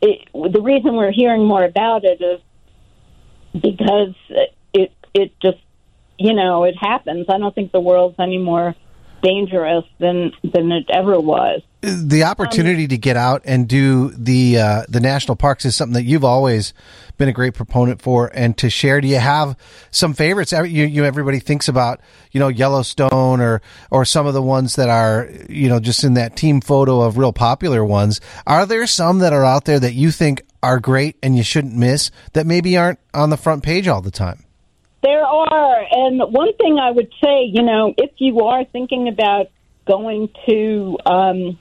it, 0.00 0.28
the 0.32 0.60
reason 0.60 0.96
we're 0.96 1.12
hearing 1.12 1.44
more 1.44 1.64
about 1.64 2.04
it 2.04 2.20
is 2.20 2.40
because 3.60 4.14
it 4.72 4.92
it 5.14 5.32
just 5.40 5.58
you 6.18 6.34
know 6.34 6.64
it 6.64 6.74
happens. 6.76 7.26
I 7.28 7.38
don't 7.38 7.54
think 7.54 7.72
the 7.72 7.80
world's 7.80 8.16
any 8.18 8.38
more 8.38 8.74
dangerous 9.22 9.84
than 9.98 10.32
than 10.42 10.72
it 10.72 10.86
ever 10.92 11.20
was. 11.20 11.62
The 11.82 12.22
opportunity 12.22 12.84
um, 12.84 12.88
to 12.90 12.96
get 12.96 13.16
out 13.16 13.42
and 13.44 13.68
do 13.68 14.10
the 14.10 14.58
uh, 14.58 14.82
the 14.88 15.00
national 15.00 15.34
parks 15.34 15.64
is 15.64 15.74
something 15.74 15.94
that 15.94 16.04
you've 16.04 16.24
always 16.24 16.74
been 17.18 17.28
a 17.28 17.32
great 17.32 17.54
proponent 17.54 18.00
for, 18.00 18.30
and 18.32 18.56
to 18.58 18.70
share. 18.70 19.00
Do 19.00 19.08
you 19.08 19.18
have 19.18 19.56
some 19.90 20.14
favorites? 20.14 20.52
You, 20.52 20.64
you 20.64 21.04
everybody 21.04 21.40
thinks 21.40 21.66
about 21.66 22.00
you 22.30 22.38
know 22.38 22.46
Yellowstone 22.46 23.40
or 23.40 23.62
or 23.90 24.04
some 24.04 24.28
of 24.28 24.34
the 24.34 24.42
ones 24.42 24.76
that 24.76 24.88
are 24.90 25.28
you 25.48 25.68
know 25.68 25.80
just 25.80 26.04
in 26.04 26.14
that 26.14 26.36
team 26.36 26.60
photo 26.60 27.00
of 27.00 27.18
real 27.18 27.32
popular 27.32 27.84
ones. 27.84 28.20
Are 28.46 28.64
there 28.64 28.86
some 28.86 29.18
that 29.18 29.32
are 29.32 29.44
out 29.44 29.64
there 29.64 29.80
that 29.80 29.94
you 29.94 30.12
think 30.12 30.42
are 30.62 30.78
great 30.78 31.16
and 31.20 31.36
you 31.36 31.42
shouldn't 31.42 31.74
miss 31.74 32.12
that 32.34 32.46
maybe 32.46 32.76
aren't 32.76 33.00
on 33.12 33.30
the 33.30 33.36
front 33.36 33.64
page 33.64 33.88
all 33.88 34.00
the 34.00 34.12
time? 34.12 34.44
There 35.02 35.24
are. 35.24 35.84
And 35.90 36.20
one 36.32 36.54
thing 36.58 36.78
I 36.78 36.92
would 36.92 37.12
say, 37.20 37.42
you 37.52 37.62
know, 37.62 37.92
if 37.98 38.12
you 38.18 38.38
are 38.40 38.64
thinking 38.66 39.08
about 39.08 39.48
going 39.84 40.28
to 40.48 40.96
um, 41.06 41.58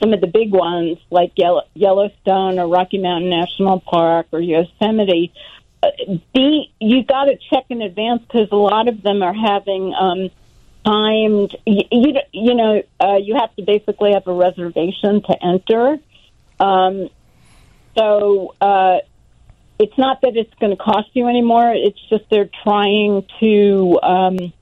some 0.00 0.12
of 0.12 0.20
the 0.20 0.26
big 0.26 0.52
ones 0.52 0.98
like 1.10 1.32
Yellowstone 1.36 2.58
or 2.58 2.68
Rocky 2.68 2.98
Mountain 2.98 3.30
National 3.30 3.80
Park 3.80 4.28
or 4.32 4.40
Yosemite, 4.40 5.32
uh, 5.82 5.88
be 6.34 6.72
you 6.80 7.04
got 7.04 7.24
to 7.24 7.36
check 7.50 7.64
in 7.68 7.82
advance 7.82 8.22
because 8.22 8.48
a 8.50 8.56
lot 8.56 8.88
of 8.88 9.02
them 9.02 9.22
are 9.22 9.34
having 9.34 9.94
um, 9.94 10.30
timed. 10.84 11.56
You, 11.66 11.82
you, 11.90 12.14
you 12.32 12.54
know, 12.54 12.82
uh, 13.00 13.16
you 13.16 13.36
have 13.36 13.54
to 13.56 13.62
basically 13.62 14.12
have 14.12 14.26
a 14.26 14.32
reservation 14.32 15.22
to 15.22 15.36
enter. 15.44 15.98
Um, 16.60 17.08
so 17.96 18.54
uh, 18.60 18.98
it's 19.78 19.96
not 19.96 20.20
that 20.22 20.36
it's 20.36 20.54
going 20.54 20.76
to 20.76 20.82
cost 20.82 21.10
you 21.14 21.28
anymore. 21.28 21.72
It's 21.74 22.00
just 22.08 22.24
they're 22.30 22.50
trying 22.62 23.26
to 23.40 23.98
um, 24.02 24.52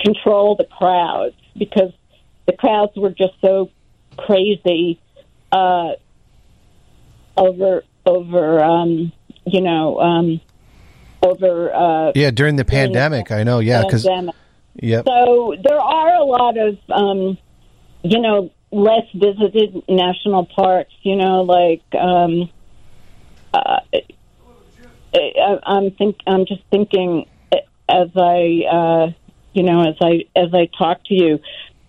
control 0.00 0.56
the 0.56 0.64
crowds 0.64 1.36
because 1.56 1.92
the 2.46 2.52
crowds 2.52 2.96
were 2.96 3.10
just 3.10 3.34
so 3.40 3.70
crazy 4.16 5.00
uh, 5.52 5.92
over 7.36 7.84
over 8.06 8.62
um, 8.62 9.12
you 9.44 9.60
know 9.60 9.98
um, 10.00 10.40
over 11.24 11.74
uh, 11.74 12.12
yeah 12.14 12.30
during 12.30 12.56
the 12.56 12.64
during 12.64 12.92
the 12.92 12.98
pandemic. 12.98 13.30
I 13.30 13.42
know, 13.42 13.58
yeah, 13.60 13.82
because 13.82 14.06
yep. 14.74 15.04
So 15.06 15.54
there 15.62 15.80
are 15.80 16.14
a 16.14 16.24
lot 16.24 16.58
of, 16.58 16.78
um, 16.90 17.38
you 18.02 18.20
know, 18.20 18.50
less 18.70 19.06
visited 19.14 19.82
national 19.88 20.46
parks. 20.46 20.92
You 21.02 21.16
know, 21.16 21.42
like 21.42 21.82
um, 21.98 22.50
uh, 23.52 23.80
I, 25.14 25.58
I'm 25.64 25.90
think 25.92 26.18
I'm 26.26 26.46
just 26.46 26.62
thinking 26.70 27.26
as 27.88 28.08
I, 28.16 28.62
uh, 28.70 29.12
you 29.52 29.62
know, 29.62 29.88
as 29.88 29.96
I 30.00 30.24
as 30.36 30.52
I 30.52 30.68
talk 30.76 31.04
to 31.06 31.14
you, 31.14 31.40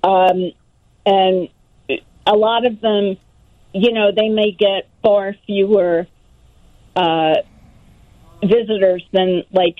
um, 0.04 0.52
and 1.06 1.50
a 2.26 2.36
lot 2.36 2.66
of 2.66 2.82
them, 2.82 3.18
you 3.74 3.92
know, 3.92 4.12
they 4.16 4.30
may 4.30 4.52
get 4.52 4.90
far 5.02 5.36
fewer 5.46 6.08
uh, 6.96 7.36
visitors 8.44 9.04
than 9.12 9.44
like 9.52 9.78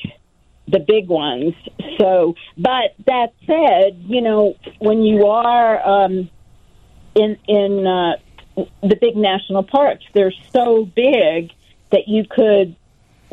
the 0.67 0.79
big 0.79 1.08
ones. 1.08 1.53
So, 1.99 2.36
but 2.58 2.95
that 3.05 3.34
said, 3.45 4.03
you 4.05 4.21
know, 4.21 4.55
when 4.79 5.03
you 5.03 5.27
are 5.27 5.88
um, 5.88 6.29
in 7.15 7.38
in 7.47 7.88
uh, 7.88 8.17
the 8.81 8.95
big 8.99 9.15
national 9.15 9.63
parks, 9.63 10.03
they're 10.13 10.34
so 10.51 10.86
big 10.86 11.51
that 11.91 12.08
you 12.08 12.25
could 12.29 12.75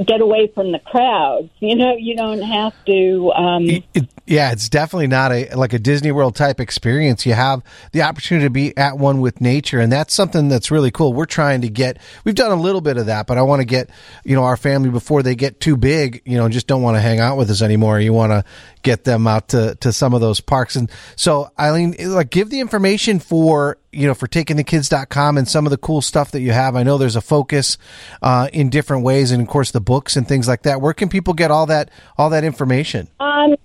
get 0.05 0.21
away 0.21 0.49
from 0.55 0.73
the 0.73 0.79
crowds. 0.79 1.49
You 1.61 1.77
know, 1.77 1.95
you 1.97 2.17
don't 2.17 2.43
have 2.43 2.73
to. 2.87 3.33
Um, 3.33 3.65
It- 3.65 3.85
it- 3.95 4.09
yeah, 4.27 4.53
it's 4.53 4.69
definitely 4.69 5.09
not 5.09 5.33
a 5.33 5.55
like 5.57 5.73
a 5.73 5.79
Disney 5.79 6.13
World 6.13 6.37
type 6.37 6.61
experience. 6.61 7.27
You 7.27 7.33
have 7.35 7.63
the 7.93 8.03
opportunity 8.03 8.47
to 8.47 8.51
be 8.51 8.77
at 8.77 8.97
one 8.99 9.21
with 9.21 9.41
nature, 9.41 9.81
and 9.81 9.91
that's 9.93 10.15
something 10.15 10.49
that's 10.49 10.71
really 10.71 10.91
cool. 10.93 11.13
We're 11.13 11.25
trying 11.27 11.61
to 11.63 11.69
get. 11.69 11.99
We've 12.25 12.35
done 12.35 12.53
a 12.53 12.61
little 12.61 12.81
bit 12.81 12.97
of 12.99 13.07
that, 13.07 13.27
but 13.27 13.37
I 13.37 13.43
want 13.43 13.61
to 13.61 13.67
get 13.67 13.91
you 14.25 14.37
know 14.37 14.45
our 14.45 14.57
family 14.57 14.91
before 14.91 15.23
they 15.23 15.35
get 15.35 15.61
too 15.61 15.77
big. 15.77 16.23
You 16.25 16.37
know, 16.37 16.49
just 16.49 16.67
don't 16.69 16.83
want 16.83 16.97
to 16.97 17.01
hang 17.01 17.19
out 17.21 17.37
with 17.37 17.51
us 17.51 17.63
anymore. 17.63 17.99
You 18.01 18.13
want 18.13 18.31
to 18.31 18.45
get 18.83 19.05
them 19.05 19.27
out 19.27 19.49
to 19.49 19.75
to 19.81 19.93
some 19.93 20.15
of 20.15 20.21
those 20.21 20.41
parks, 20.41 20.77
and 20.77 20.91
so 21.17 21.51
Eileen, 21.59 21.95
like 21.99 22.31
give 22.31 22.49
the 22.51 22.61
information 22.61 23.19
for 23.19 23.77
you 23.93 24.07
know 24.07 24.15
for 24.15 24.27
takingthekids.com 24.27 25.39
and 25.39 25.49
some 25.49 25.67
of 25.67 25.71
the 25.71 25.79
cool 25.79 26.01
stuff 26.03 26.31
that 26.33 26.41
you 26.41 26.53
have. 26.53 26.77
I 26.77 26.83
know 26.83 26.99
there's 26.99 27.17
a 27.17 27.21
focus 27.21 27.79
uh, 28.23 28.49
in 28.53 28.71
different 28.71 29.05
ways, 29.05 29.31
and 29.31 29.43
of 29.43 29.49
course 29.49 29.71
the 29.71 29.81
books 29.81 30.17
and 30.17 30.27
things 30.27 30.49
like 30.49 30.63
that. 30.63 30.81
Where 30.81 30.95
can 30.95 31.09
people 31.09 31.35
get 31.35 31.51
all 31.51 31.67
that 31.67 31.91
all 32.17 32.31
that 32.31 32.45
information? 32.45 33.09
on 33.43 33.57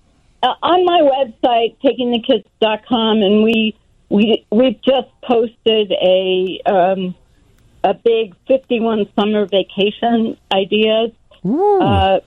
uh, 0.42 0.54
on 0.62 0.84
my 0.84 1.00
website 1.00 1.76
takingthekids.com 1.82 3.22
and 3.22 3.42
we 3.42 3.76
we 4.08 4.46
we've 4.50 4.80
just 4.82 5.08
posted 5.22 5.92
a 5.92 6.60
um, 6.66 7.14
a 7.84 7.94
big 7.94 8.34
51 8.46 9.08
summer 9.14 9.46
vacation 9.46 10.36
ideas 10.52 11.12
uh, 11.44 12.20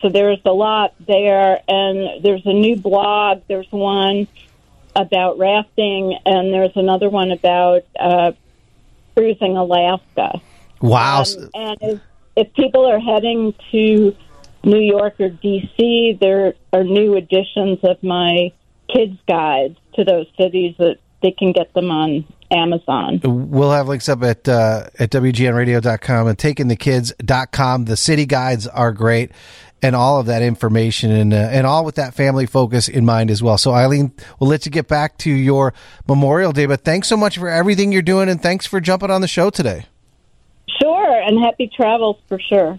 so 0.00 0.08
there's 0.08 0.40
a 0.44 0.52
lot 0.52 0.94
there 1.06 1.60
and 1.68 2.24
there's 2.24 2.44
a 2.46 2.52
new 2.52 2.76
blog 2.76 3.42
there's 3.48 3.70
one 3.70 4.26
about 4.96 5.38
rafting 5.38 6.18
and 6.24 6.52
there's 6.52 6.76
another 6.76 7.08
one 7.08 7.30
about 7.30 7.82
uh, 8.00 8.32
cruising 9.14 9.56
Alaska 9.56 10.40
Wow. 10.80 11.20
um, 11.22 11.50
and 11.54 11.78
if, 11.80 12.00
if 12.36 12.54
people 12.54 12.86
are 12.86 12.98
heading 12.98 13.54
to 13.72 14.14
New 14.64 14.80
York 14.80 15.14
or 15.20 15.30
DC, 15.30 16.18
there 16.20 16.54
are 16.72 16.84
new 16.84 17.16
editions 17.16 17.78
of 17.82 18.02
my 18.02 18.52
kids' 18.92 19.18
guides 19.28 19.76
to 19.94 20.04
those 20.04 20.26
cities 20.38 20.74
that 20.78 20.96
they 21.22 21.30
can 21.30 21.52
get 21.52 21.72
them 21.74 21.90
on 21.90 22.24
Amazon. 22.50 23.20
We'll 23.24 23.72
have 23.72 23.88
links 23.88 24.08
up 24.08 24.22
at 24.22 24.48
uh, 24.48 24.88
at 24.98 25.10
WGNradio.com 25.10 26.26
and 26.28 26.38
takingthekids.com. 26.38 27.84
The 27.86 27.96
city 27.96 28.26
guides 28.26 28.66
are 28.68 28.92
great 28.92 29.32
and 29.82 29.94
all 29.94 30.18
of 30.18 30.26
that 30.26 30.42
information 30.42 31.10
and 31.10 31.32
uh, 31.32 31.36
and 31.36 31.66
all 31.66 31.84
with 31.84 31.96
that 31.96 32.14
family 32.14 32.46
focus 32.46 32.88
in 32.88 33.04
mind 33.04 33.30
as 33.30 33.42
well. 33.42 33.58
So 33.58 33.72
Eileen, 33.72 34.12
we'll 34.40 34.50
let 34.50 34.66
you 34.66 34.72
get 34.72 34.88
back 34.88 35.18
to 35.18 35.30
your 35.30 35.74
Memorial 36.08 36.52
Day, 36.52 36.66
but 36.66 36.84
thanks 36.84 37.08
so 37.08 37.16
much 37.16 37.38
for 37.38 37.48
everything 37.48 37.92
you're 37.92 38.02
doing 38.02 38.28
and 38.28 38.40
thanks 38.40 38.66
for 38.66 38.80
jumping 38.80 39.10
on 39.10 39.20
the 39.20 39.28
show 39.28 39.50
today. 39.50 39.86
Sure, 40.80 41.22
and 41.22 41.38
happy 41.42 41.70
travels 41.74 42.16
for 42.28 42.38
sure. 42.40 42.78